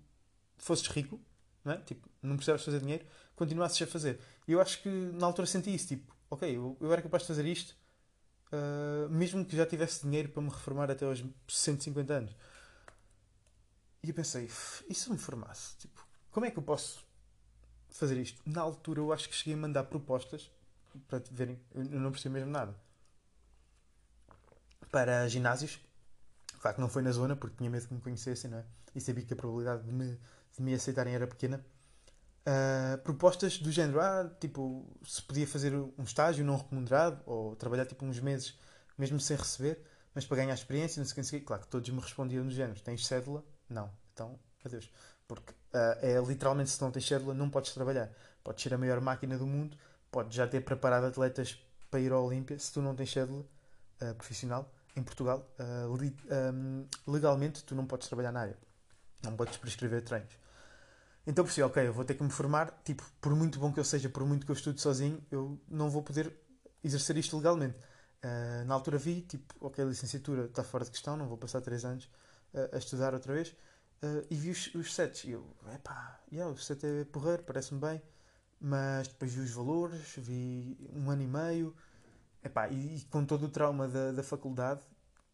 [0.58, 1.20] fosses rico,
[1.64, 1.78] não é?
[1.78, 4.20] tipo, não precisavas fazer dinheiro, continuasses a fazer.
[4.48, 7.28] E eu acho que na altura senti isso, tipo, ok, eu, eu era capaz de
[7.28, 7.76] fazer isto,
[8.52, 12.36] uh, mesmo que já tivesse dinheiro para me reformar até aos 150 anos.
[14.04, 14.50] E eu pensei,
[14.89, 15.78] e se eu me formasse?
[15.78, 17.06] Tipo, como é que eu posso
[17.89, 18.42] fazer isto?
[18.46, 20.52] Na altura eu acho que cheguei a mandar propostas
[21.08, 22.76] para verem, eu não percebi mesmo nada.
[24.92, 25.80] Para ginásios
[26.62, 28.66] Claro que não foi na zona, porque tinha medo que me conhecessem, não é?
[28.93, 30.20] E sabia que a probabilidade de me,
[30.55, 31.66] de me aceitarem era pequena.
[32.41, 37.86] Uh, propostas do género, ah, tipo, se podia fazer um estágio não remunerado ou trabalhar
[37.86, 38.59] tipo uns meses
[38.95, 39.84] mesmo sem receber,
[40.14, 42.80] mas para ganhar experiência, não sei o que, claro que todos me respondiam do género,
[42.82, 43.43] tens cédula?
[43.68, 43.91] Não.
[44.14, 44.91] Então, adeus.
[45.28, 48.12] Porque uh, é literalmente se não tens cédula não podes trabalhar.
[48.43, 49.76] Podes ser a maior máquina do mundo,
[50.12, 51.57] podes já ter preparado atletas
[51.89, 53.43] para ir ao Olímpia, se tu não tens cédula
[54.01, 56.16] uh, profissional, em Portugal, uh, li,
[56.54, 58.58] um, legalmente tu não podes trabalhar na área.
[59.24, 60.38] Não podes prescrever treinos.
[61.26, 63.84] Então percebi, ok, eu vou ter que me formar, tipo, por muito bom que eu
[63.84, 66.34] seja, por muito que eu estude sozinho, eu não vou poder
[66.84, 67.78] exercer isto legalmente.
[68.24, 71.62] Uh, na altura vi, tipo, ok, a licenciatura está fora de questão, não vou passar
[71.62, 72.06] 3 anos
[72.54, 73.50] uh, a estudar outra vez.
[74.04, 77.80] Uh, e vi os, os sets e eu, epá, yeah, o set é porreiro, parece-me
[77.80, 78.02] bem.
[78.60, 81.76] Mas depois vi os valores, vi um ano e meio,
[82.44, 84.82] epá, e, e com todo o trauma da, da faculdade,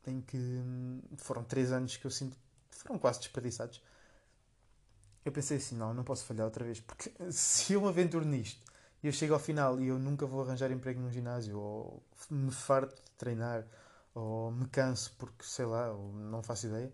[0.05, 2.37] em que hum, foram 3 anos que eu sinto
[2.87, 3.81] foram quase desperdiçados.
[5.25, 8.65] Eu pensei assim, não, não posso falhar outra vez, porque se eu me aventuro nisto
[9.03, 12.51] e eu chego ao final e eu nunca vou arranjar emprego num ginásio, ou me
[12.51, 13.65] farto de treinar,
[14.13, 16.91] ou me canso porque, sei lá, ou não faço ideia,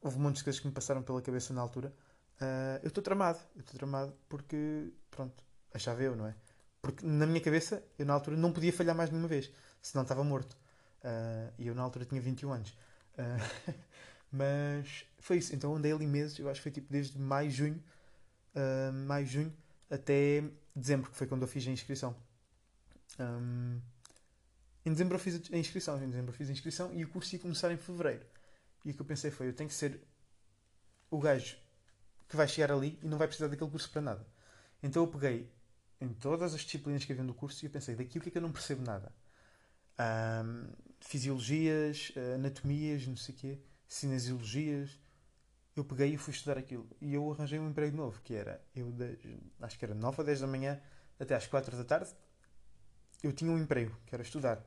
[0.00, 1.94] houve muitas coisas que me passaram pela cabeça na altura.
[2.40, 6.34] Uh, eu estou tramado, eu estou tramado porque, pronto, achava eu, não é?
[6.80, 9.50] Porque na minha cabeça, eu na altura não podia falhar mais de uma vez,
[9.82, 10.56] senão estava morto.
[11.02, 12.70] Uh, e eu na altura tinha 21 anos.
[13.14, 13.74] Uh,
[14.30, 15.54] mas foi isso.
[15.54, 17.82] Então andei ali meses, eu acho que foi tipo desde maio, junho,
[18.54, 19.52] uh, maio, junho
[19.90, 22.14] até dezembro, que foi quando eu fiz a inscrição.
[23.18, 23.80] Um,
[24.84, 27.34] em dezembro eu fiz a inscrição, em dezembro eu fiz a inscrição e o curso
[27.34, 28.24] ia começar em fevereiro.
[28.84, 30.00] E o que eu pensei foi, eu tenho que ser
[31.10, 31.56] o gajo
[32.28, 34.26] que vai chegar ali e não vai precisar daquele curso para nada.
[34.82, 35.50] Então eu peguei
[36.00, 38.32] em todas as disciplinas que havia no curso e eu pensei, daqui o que é
[38.32, 39.12] que eu não percebo nada?
[39.98, 40.70] Um,
[41.00, 45.00] fisiologias, anatomias, não sei o quê cinesiologias.
[45.74, 46.88] Eu peguei e fui estudar aquilo.
[47.00, 48.94] E eu arranjei um emprego novo, que era, eu
[49.60, 50.80] acho que era 9 a 10 da manhã
[51.18, 52.10] até às 4 da tarde.
[53.22, 54.62] Eu tinha um emprego, que era estudar.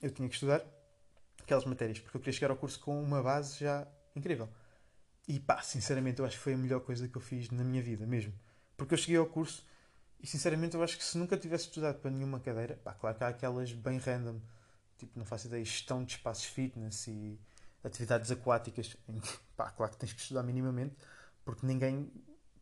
[0.00, 0.64] Eu tinha que estudar
[1.40, 4.48] aquelas matérias, porque eu queria chegar ao curso com uma base já incrível.
[5.28, 7.82] E pá, sinceramente, eu acho que foi a melhor coisa que eu fiz na minha
[7.82, 8.32] vida, mesmo.
[8.76, 9.64] Porque eu cheguei ao curso
[10.22, 13.24] e, sinceramente, eu acho que se nunca tivesse estudado para nenhuma cadeira, pá, claro que
[13.24, 14.40] há aquelas bem random,
[14.98, 17.40] tipo, não faço ideia, gestão de espaços fitness e
[17.82, 18.96] atividades aquáticas,
[19.56, 20.94] pá, claro que tens que estudar minimamente,
[21.44, 22.12] porque ninguém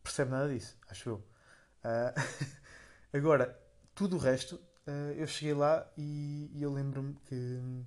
[0.03, 1.15] percebe nada disso, acho eu.
[1.83, 2.47] Uh,
[3.13, 3.59] agora,
[3.93, 4.55] tudo o resto,
[4.87, 7.85] uh, eu cheguei lá e, e eu lembro-me que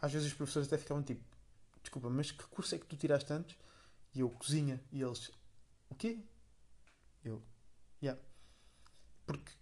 [0.00, 1.22] às vezes os professores até ficavam tipo:
[1.82, 3.56] Desculpa, mas que curso é que tu tiraste antes?
[4.14, 4.82] E eu, cozinha.
[4.90, 5.30] E eles:
[5.90, 6.18] O quê?
[7.24, 7.42] Eu,
[8.02, 8.20] yeah.
[9.26, 9.52] Porque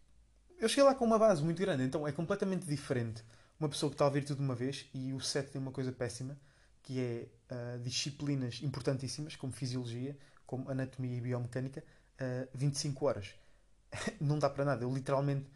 [0.58, 3.24] eu cheguei lá com uma base muito grande, então é completamente diferente
[3.58, 5.70] uma pessoa que está a ouvir tudo de uma vez e o set tem uma
[5.70, 6.36] coisa péssima
[6.82, 11.84] que é uh, disciplinas importantíssimas, como fisiologia, como anatomia e biomecânica,
[12.20, 13.34] uh, 25 horas.
[14.20, 14.84] não dá para nada.
[14.84, 15.46] Eu literalmente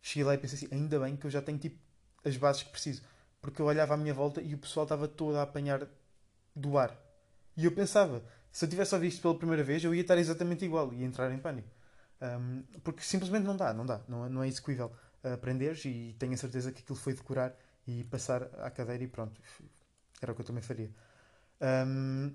[0.00, 1.78] cheguei lá e pensei assim: ainda bem que eu já tenho tipo
[2.24, 3.02] as bases que preciso.
[3.40, 5.86] Porque eu olhava à minha volta e o pessoal estava todo a apanhar
[6.54, 6.96] do ar.
[7.56, 10.64] E eu pensava: se eu tivesse ouvido isto pela primeira vez, eu ia estar exatamente
[10.64, 11.68] igual, ia entrar em pânico.
[12.20, 14.92] Um, porque simplesmente não dá, não dá, não, é, não é execuível
[15.22, 17.54] aprenderes e tenho a certeza que aquilo foi decorar
[17.86, 19.40] e passar à cadeira e pronto,
[20.20, 20.90] era o que eu também faria.
[21.60, 22.34] Um,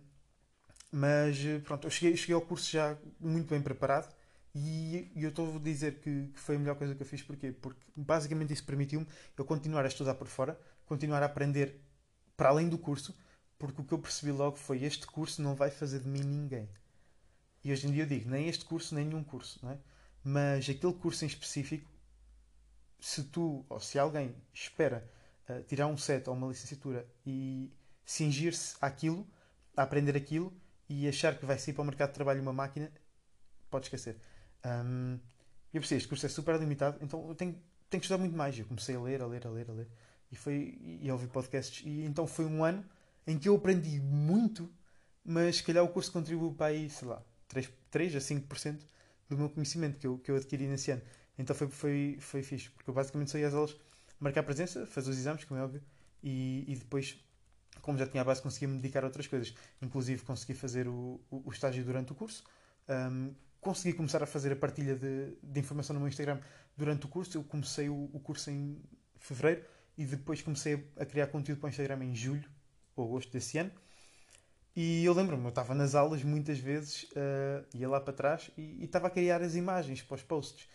[0.92, 4.14] mas pronto, eu cheguei, cheguei ao curso já muito bem preparado
[4.56, 7.22] e, e eu estou a dizer que, que, foi a melhor coisa que eu fiz.
[7.22, 7.52] Porquê?
[7.52, 9.08] Porque basicamente isso permitiu-me
[9.38, 11.82] eu continuar a estudar por fora, continuar a aprender
[12.38, 13.16] para além do curso,
[13.58, 16.70] porque o que eu percebi logo foi este curso não vai fazer de mim ninguém.
[17.64, 19.78] E hoje em dia eu digo, nem este curso, nem nenhum curso, não é?
[20.24, 21.90] Mas aquele curso em específico,
[23.00, 25.10] se tu ou se alguém espera
[25.68, 27.72] tirar um set ou uma licenciatura e
[28.06, 29.28] cingir-se àquilo,
[29.76, 30.54] a aprender aquilo
[30.88, 32.92] e achar que vai sair para o mercado de trabalho uma máquina,
[33.70, 34.18] pode esquecer.
[34.66, 35.20] Um,
[35.74, 37.54] eu percebi, este curso é super limitado, então eu tenho,
[37.90, 38.58] tenho que estudar muito mais.
[38.58, 39.88] Eu comecei a ler, a ler, a ler, a ler
[40.32, 41.84] e, foi, e a ouvir podcasts.
[41.86, 42.86] E então foi um ano
[43.26, 44.70] em que eu aprendi muito,
[45.26, 47.24] mas se calhar o curso contribuiu para aí, sei lá,
[47.54, 48.80] 3, 3 a 5%
[49.30, 51.02] do meu conhecimento que eu, que eu adquiri nesse ano.
[51.38, 53.76] Então foi, foi, foi fixe, porque eu basicamente saí às aulas
[54.20, 55.82] marcar presença, fazer os exames, como é óbvio,
[56.24, 57.18] e, e depois,
[57.82, 59.54] como já tinha a base, conseguia me dedicar a outras coisas.
[59.82, 62.44] Inclusive, consegui fazer o, o, o estágio durante o curso,
[62.88, 66.40] um, consegui começar a fazer a partilha de, de, informação no meu Instagram
[66.76, 67.38] durante o curso.
[67.38, 68.82] Eu comecei o, o curso em
[69.18, 69.64] fevereiro
[69.98, 72.50] e depois comecei a criar conteúdo para o Instagram em julho
[72.96, 73.72] ou agosto desse ano.
[74.76, 78.82] E eu lembro-me, eu estava nas aulas muitas vezes, uh, ia lá para trás e,
[78.82, 80.68] e estava a criar as imagens para os posts.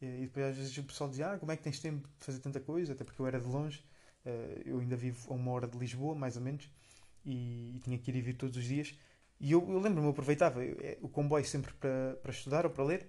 [0.00, 2.38] E depois às vezes o pessoal dizia, ah, como é que tens tempo de fazer
[2.40, 2.92] tanta coisa?
[2.92, 3.82] Até porque eu era de longe,
[4.26, 6.68] eh, eu ainda vivo a uma hora de Lisboa, mais ou menos,
[7.24, 8.94] e, e tinha que ir e vir todos os dias.
[9.40, 12.70] E eu, eu lembro-me, eu aproveitava eu, é, o comboio sempre para, para estudar ou
[12.70, 13.08] para ler.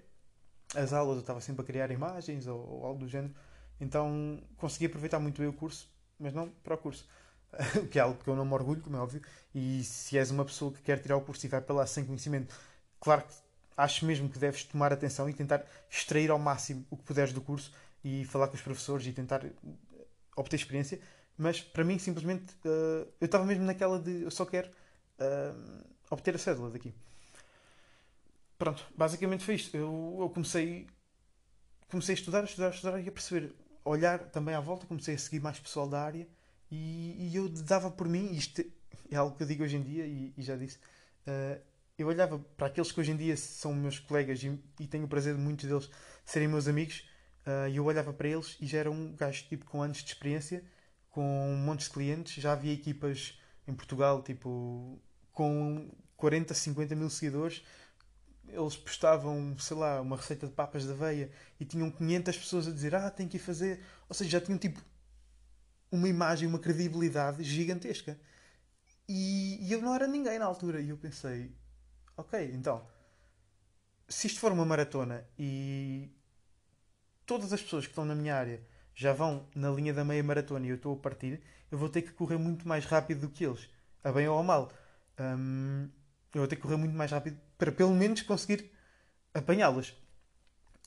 [0.76, 3.34] As aulas eu estava sempre a criar imagens ou, ou algo do género.
[3.80, 5.90] Então consegui aproveitar muito bem o curso,
[6.20, 7.08] mas não para o curso.
[7.92, 9.22] que é algo que eu não me orgulho, como é óbvio.
[9.54, 12.06] E se és uma pessoa que quer tirar o curso e vai para lá sem
[12.06, 12.54] conhecimento,
[13.00, 13.34] claro que
[13.76, 17.42] acho mesmo que deves tomar atenção e tentar extrair ao máximo o que puderes do
[17.42, 17.72] curso
[18.04, 19.46] e falar com os professores e tentar
[20.36, 21.00] obter experiência.
[21.38, 24.70] Mas para mim, simplesmente, uh, eu estava mesmo naquela de eu só quero
[25.20, 26.94] uh, obter a cédula daqui.
[28.58, 29.78] Pronto, basicamente foi isto.
[29.78, 30.88] Eu, eu comecei,
[31.90, 33.54] comecei a estudar, a estudar, a estudar e a perceber,
[33.86, 36.28] a olhar também à volta, comecei a seguir mais pessoal da área
[36.72, 38.64] e, e eu dava por mim, isto
[39.10, 40.78] é algo que eu digo hoje em dia e, e já disse,
[41.28, 41.62] uh,
[41.98, 45.08] eu olhava para aqueles que hoje em dia são meus colegas e, e tenho o
[45.08, 45.90] prazer de muitos deles
[46.26, 47.08] serem meus amigos,
[47.72, 50.62] e eu olhava para eles e já era um gajo tipo com anos de experiência
[51.18, 52.42] com montes de clientes.
[52.42, 55.02] Já havia equipas em Portugal, tipo,
[55.32, 57.64] com 40, 50 mil seguidores.
[58.48, 62.72] Eles postavam, sei lá, uma receita de papas de aveia e tinham 500 pessoas a
[62.72, 63.84] dizer: Ah, tem que ir fazer.
[64.08, 64.80] Ou seja, já tinham tipo
[65.92, 68.20] uma imagem, uma credibilidade gigantesca.
[69.08, 70.82] E, e eu não era ninguém na altura.
[70.82, 71.56] E eu pensei:
[72.16, 72.86] Ok, então,
[74.08, 76.10] se isto for uma maratona e
[77.26, 78.62] todas as pessoas que estão na minha área
[78.96, 82.02] já vão na linha da meia maratona e eu estou a partir, eu vou ter
[82.02, 83.70] que correr muito mais rápido do que eles,
[84.04, 84.72] a bem ou a mal.
[85.20, 85.88] Um,
[86.34, 88.72] eu vou ter que correr muito mais rápido para pelo menos conseguir
[89.34, 89.96] apanhá-los.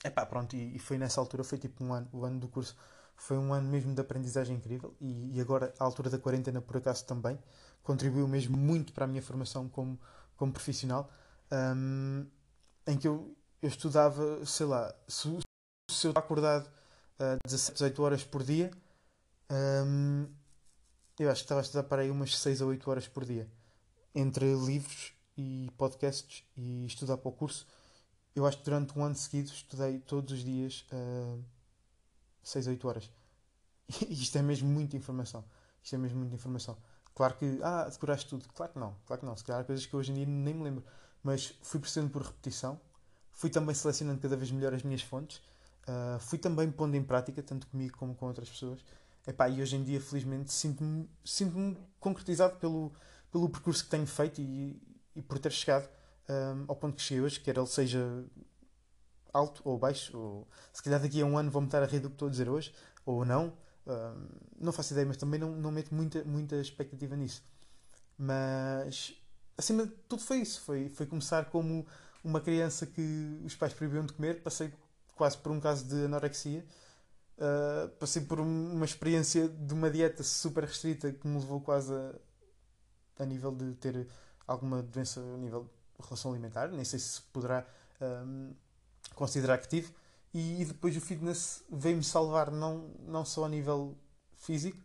[0.03, 2.75] Epá, pronto, e, e, foi nessa altura, foi tipo um ano, o ano do curso,
[3.21, 6.77] foi um ano mesmo de aprendizagem incrível e, e agora, à altura da quarentena, por
[6.77, 7.37] acaso também,
[7.83, 9.99] contribuiu mesmo muito para a minha formação como,
[10.35, 11.07] como profissional,
[11.51, 12.25] um,
[12.87, 15.29] em que eu, eu estudava, sei lá, se,
[15.89, 18.71] se eu acordado uh, 17, 18 horas por dia.
[19.51, 20.27] Um,
[21.19, 23.47] eu acho que estava a estudar para aí umas 6 a 8 horas por dia.
[24.15, 27.67] Entre livros e podcasts e estudar para o curso.
[28.35, 31.60] Eu acho que durante um ano seguido estudei todos os dias uh,
[32.43, 33.11] 6 a 8 horas.
[33.87, 35.43] E isto é mesmo muita informação.
[35.83, 36.77] Isto é mesmo muita informação.
[37.13, 38.47] Claro que, ah, decoraste tudo.
[38.53, 39.35] Claro que não, claro que não.
[39.35, 40.83] Se calhar há coisas que hoje em dia nem me lembro.
[41.23, 42.79] Mas fui percebendo por repetição.
[43.31, 45.37] Fui também selecionando cada vez melhor as minhas fontes.
[45.87, 48.83] Uh, fui também pondo em prática, tanto comigo como com outras pessoas.
[49.27, 52.91] Epá, e hoje em dia, felizmente, sinto-me sinto concretizado pelo,
[53.31, 54.81] pelo percurso que tenho feito e,
[55.15, 55.87] e por ter chegado
[56.27, 58.23] um, ao ponto que cheguei hoje, quer ele seja
[59.33, 62.09] alto ou baixo, ou se calhar daqui a um ano vou-me estar a rir do
[62.09, 62.73] que estou a dizer hoje,
[63.05, 63.53] ou não.
[63.85, 64.27] Um,
[64.59, 67.43] não faço ideia, mas também não, não meto muita, muita expectativa nisso.
[68.17, 69.13] Mas
[69.57, 70.61] acima de tudo foi isso.
[70.61, 71.85] Foi, foi começar como
[72.23, 74.71] uma criança que os pais proibiam de comer, passei
[75.15, 76.65] quase por um caso de anorexia.
[77.37, 82.13] Uh, passei por uma experiência de uma dieta super restrita que me levou quase a,
[83.19, 84.07] a nível de ter
[84.47, 86.67] alguma doença a nível de relação alimentar.
[86.67, 87.65] Nem sei se poderá
[87.99, 88.53] um,
[89.15, 89.93] considerar tive.
[90.33, 93.97] E, e depois o fitness veio-me salvar não, não só a nível
[94.35, 94.77] físico,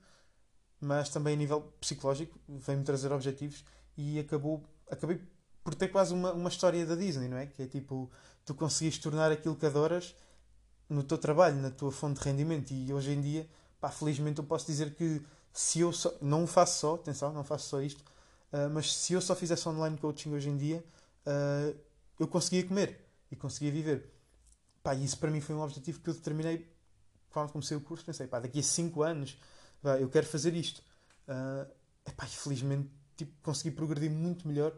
[0.80, 2.38] mas também a nível psicológico.
[2.48, 3.64] Veio-me trazer objetivos
[3.96, 5.20] e acabou, acabei
[5.62, 7.46] por ter quase uma, uma história da Disney, não é?
[7.46, 8.10] Que é tipo,
[8.44, 10.14] tu conseguiste tornar aquilo que adoras
[10.88, 12.70] no teu trabalho, na tua fonte de rendimento.
[12.72, 13.48] E hoje em dia,
[13.80, 15.22] pá, felizmente eu posso dizer que
[15.52, 18.00] se eu só, não o faço só, atenção, não faço só isto,
[18.52, 20.84] uh, mas se eu só fizesse online coaching hoje em dia,
[21.26, 21.76] uh,
[22.20, 23.00] eu conseguia comer
[23.30, 24.15] e conseguia viver.
[24.86, 26.72] Pá, isso para mim foi um objetivo que eu determinei
[27.30, 28.04] quando comecei o curso.
[28.04, 29.36] Pensei, pá, daqui a 5 anos
[29.82, 30.80] pá, eu quero fazer isto.
[31.26, 31.68] Uh,
[32.06, 34.72] epá, e felizmente tipo, consegui progredir muito melhor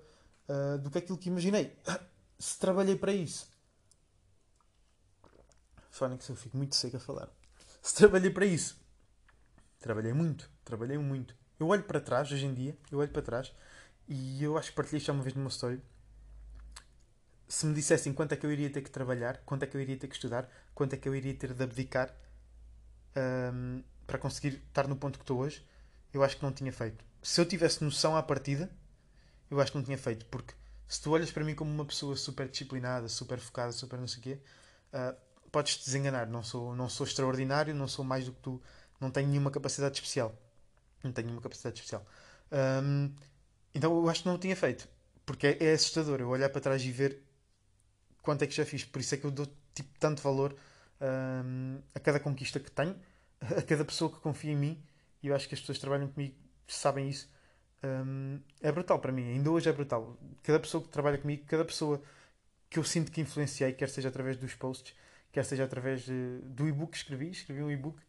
[0.48, 1.76] uh, do que aquilo que imaginei.
[2.38, 3.48] Se trabalhei para isso
[5.90, 7.28] Phonics eu fico muito seco a falar.
[7.82, 8.80] Se trabalhei para isso,
[9.78, 11.34] trabalhei muito, trabalhei muito.
[11.60, 13.52] Eu olho para trás, hoje em dia, eu olho para trás
[14.08, 15.82] e eu acho que partilhei já uma vez numa story.
[17.48, 19.80] Se me dissessem quanto é que eu iria ter que trabalhar, quanto é que eu
[19.80, 22.14] iria ter que estudar, quanto é que eu iria ter de abdicar
[23.16, 25.66] um, para conseguir estar no ponto que estou hoje,
[26.12, 27.04] eu acho que não tinha feito.
[27.22, 28.70] Se eu tivesse noção à partida,
[29.50, 30.54] eu acho que não tinha feito, porque
[30.86, 34.18] se tu olhas para mim como uma pessoa super disciplinada, super focada, super não sei
[34.18, 34.40] o quê,
[34.92, 35.16] uh,
[35.50, 36.26] podes te desenganar.
[36.28, 38.62] Não sou, não sou extraordinário, não sou mais do que tu.
[39.00, 40.34] Não tenho nenhuma capacidade especial.
[41.02, 42.06] Não tenho nenhuma capacidade especial.
[42.82, 43.12] Um,
[43.74, 44.88] então eu acho que não o tinha feito.
[45.26, 47.22] Porque é, é, assustador eu olhar para trás e ver
[48.22, 48.84] quanto é que já fiz.
[48.84, 50.54] Por isso é que eu dou tipo, tanto valor
[51.00, 52.96] um, a cada conquista que tenho,
[53.40, 54.82] a cada pessoa que confia em mim.
[55.22, 56.34] E eu acho que as pessoas que trabalham comigo
[56.66, 57.28] sabem isso.
[57.82, 59.32] Um, é brutal para mim.
[59.32, 60.16] Ainda hoje é brutal.
[60.42, 62.02] Cada pessoa que trabalha comigo, cada pessoa
[62.70, 64.94] que eu sinto que influenciei, quer seja através dos posts,
[65.32, 68.00] quer seja através de, do e-book que escrevi, escrevi um e-book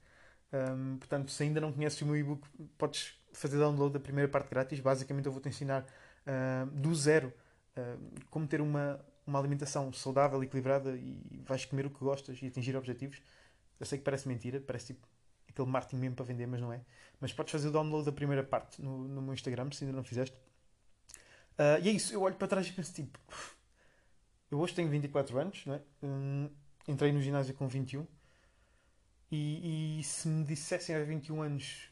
[0.51, 2.47] Um, portanto, se ainda não conheces o meu e-book,
[2.77, 4.79] podes fazer download da primeira parte grátis.
[4.79, 7.31] Basicamente, eu vou-te ensinar uh, do zero
[7.77, 8.99] uh, como ter uma,
[9.29, 13.21] uma alimentação saudável, equilibrada e vais comer o que gostas e atingir objetivos.
[13.79, 15.07] Eu sei que parece mentira, parece tipo
[15.47, 16.81] aquele marketing mesmo para vender, mas não é.
[17.19, 20.03] Mas podes fazer o download da primeira parte no, no meu Instagram, se ainda não
[20.03, 20.35] fizeste.
[21.57, 23.19] Uh, e é isso, eu olho para trás e penso tipo.
[24.49, 25.81] Eu hoje tenho 24 anos, não é?
[26.01, 26.49] Um,
[26.87, 28.05] entrei no ginásio com 21.
[29.31, 31.91] E, e se me dissessem aos 21 anos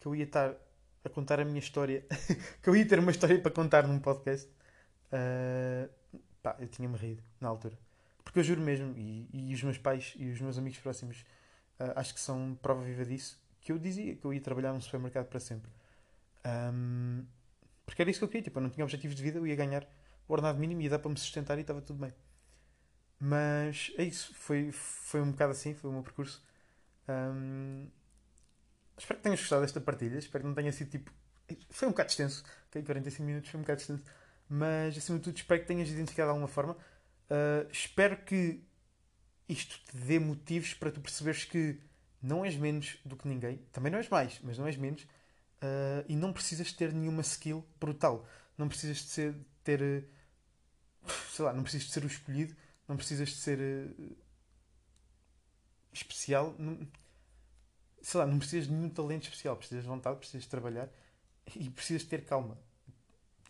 [0.00, 0.54] que eu ia estar
[1.04, 2.06] a contar a minha história,
[2.62, 4.48] que eu ia ter uma história para contar num podcast,
[5.12, 5.90] uh,
[6.42, 7.78] pá, eu tinha-me rido na altura.
[8.24, 11.24] Porque eu juro mesmo, e, e os meus pais e os meus amigos próximos
[11.80, 14.80] uh, acho que são prova viva disso, que eu dizia que eu ia trabalhar num
[14.80, 15.70] supermercado para sempre.
[16.44, 17.24] Um,
[17.84, 19.56] porque era isso que eu queria, tipo, eu não tinha objetivos de vida, eu ia
[19.56, 19.84] ganhar
[20.28, 22.12] o ordenado mínimo, ia dar para me sustentar e estava tudo bem.
[23.18, 26.42] Mas é isso, foi, foi um bocado assim, foi o meu percurso.
[27.08, 27.86] Um,
[28.98, 31.12] espero que tenhas gostado desta partilha, espero que não tenha sido tipo.
[31.70, 32.82] Foi um bocado extenso, ok?
[32.82, 34.02] 45 minutos foi um bocado extenso,
[34.54, 36.74] mas acima de tudo espero que tenhas identificado de alguma forma.
[36.74, 38.62] Uh, espero que
[39.48, 41.80] isto te dê motivos para tu perceberes que
[42.20, 46.04] não és menos do que ninguém, também não és mais, mas não és menos, uh,
[46.06, 48.28] e não precisas ter nenhuma skill brutal.
[48.58, 49.34] Não precisas de ser,
[49.64, 50.06] ter,
[51.30, 52.54] sei lá, não precisas de ser o escolhido,
[52.86, 54.16] não precisas de ser uh,
[55.94, 56.86] especial, não,
[58.02, 60.90] sei lá, não precisas de nenhum talento especial, precisas de vontade, precisas de trabalhar
[61.56, 62.58] e precisas de ter calma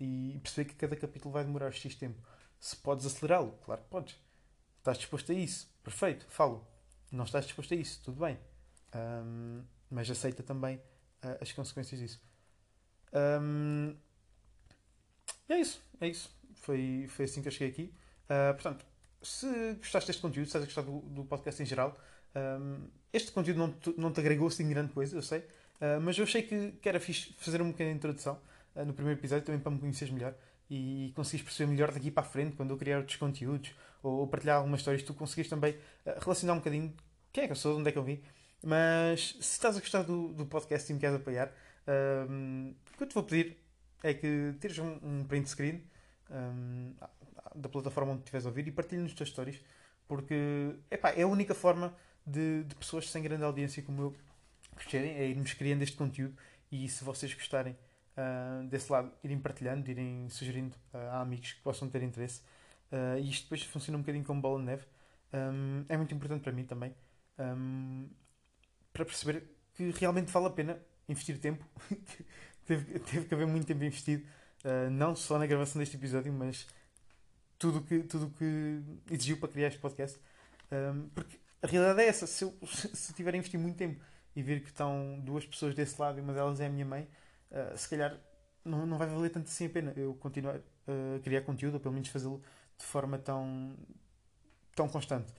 [0.03, 2.21] e perceber que cada capítulo vai demorar X tempo.
[2.59, 4.17] Se podes acelerá-lo, claro que podes.
[4.79, 5.69] Estás disposto a isso?
[5.83, 6.67] Perfeito, falo.
[7.11, 8.01] Não estás disposto a isso?
[8.03, 8.39] Tudo bem.
[8.95, 12.21] Um, mas aceita também uh, as consequências disso.
[13.13, 13.95] Um,
[15.49, 16.31] é isso, é isso.
[16.55, 17.95] Foi, foi assim que eu cheguei aqui.
[18.25, 18.85] Uh, portanto,
[19.23, 21.99] se gostaste deste conteúdo, se estás a gostar do, do podcast em geral,
[22.35, 26.17] um, este conteúdo não te, não te agregou assim grande coisa, eu sei, uh, mas
[26.17, 28.41] eu achei que, que era fixe fazer uma pequena introdução uh,
[28.75, 30.35] no primeiro episódio também para me conheceres melhor
[30.71, 34.57] e conseguires perceber melhor daqui para a frente quando eu criar outros conteúdos ou, partilhar
[34.57, 35.73] algumas histórias, tu conseguires também
[36.07, 36.95] uh, relacionar um bocadinho
[37.33, 38.23] quem é que eu sou, de onde é que eu vim.
[38.63, 41.53] Mas se estás a gostar do, do podcast e me queres apoiar,
[42.29, 43.57] um, o que eu te vou pedir
[44.03, 45.83] é que tires um, um print screen
[46.31, 46.95] um,
[47.55, 49.61] da plataforma onde estiveres a ouvir e partilhe nos teus stories,
[50.07, 51.95] porque epá, é a única forma
[52.27, 54.17] de, de, pessoas sem grande audiência como eu
[54.77, 56.37] crescerem, é irmos criando este conteúdo
[56.71, 57.77] e se vocês gostarem
[58.17, 62.41] uh, desse lado, irem partilhando, irem sugerindo uh, a amigos que possam ter interesse.
[62.91, 64.85] Uh, e isto depois funciona um bocadinho como bola de neve.
[65.33, 66.95] Um, é muito importante para mim também
[67.39, 68.07] um,
[68.93, 71.65] para perceber que realmente vale a pena investir tempo.
[72.67, 74.25] teve, teve que haver muito tempo investido,
[74.93, 76.67] não só na gravação deste episódio, mas
[77.59, 80.19] tudo que, tudo que exigiu para criar este podcast.
[80.71, 84.03] Um, porque a realidade é essa: se eu, se tiver a investir muito tempo
[84.35, 87.07] e ver que estão duas pessoas desse lado e uma delas é a minha mãe,
[87.53, 88.19] uh, se calhar
[88.65, 91.95] não, não vai valer tanto assim a pena eu continuar a criar conteúdo, ou pelo
[91.95, 92.43] menos fazê-lo
[92.77, 93.77] de forma tão,
[94.75, 95.33] tão constante.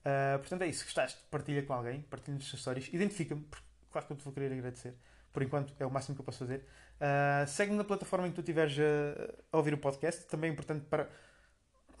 [0.00, 0.84] Uh, portanto, é isso.
[0.84, 1.20] Gostaste?
[1.30, 4.94] Partilha com alguém, partilha as histórias, identifica-me, porque claro que eu te vou querer agradecer.
[5.32, 6.66] Por enquanto, é o máximo que eu posso fazer.
[6.96, 10.26] Uh, Segue-me na plataforma em que tu estiveres a, a ouvir o podcast.
[10.26, 11.08] Também é importante para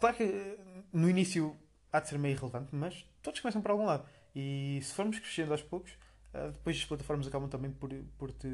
[0.00, 0.58] Claro que
[0.94, 1.54] no início
[1.92, 4.08] há de ser meio irrelevante, mas todos começam por algum lado.
[4.34, 5.92] E se formos crescendo aos poucos,
[6.34, 8.48] uh, depois as plataformas acabam também por, por, te,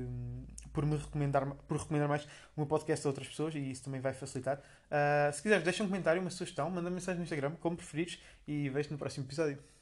[0.73, 4.01] por me recomendar, por recomendar mais o meu podcast a outras pessoas e isso também
[4.01, 4.59] vai facilitar.
[4.59, 8.21] Uh, se quiseres, deixa um comentário, uma sugestão, manda -me mensagem no Instagram, como preferires,
[8.47, 9.76] e vejo-te no próximo episódio.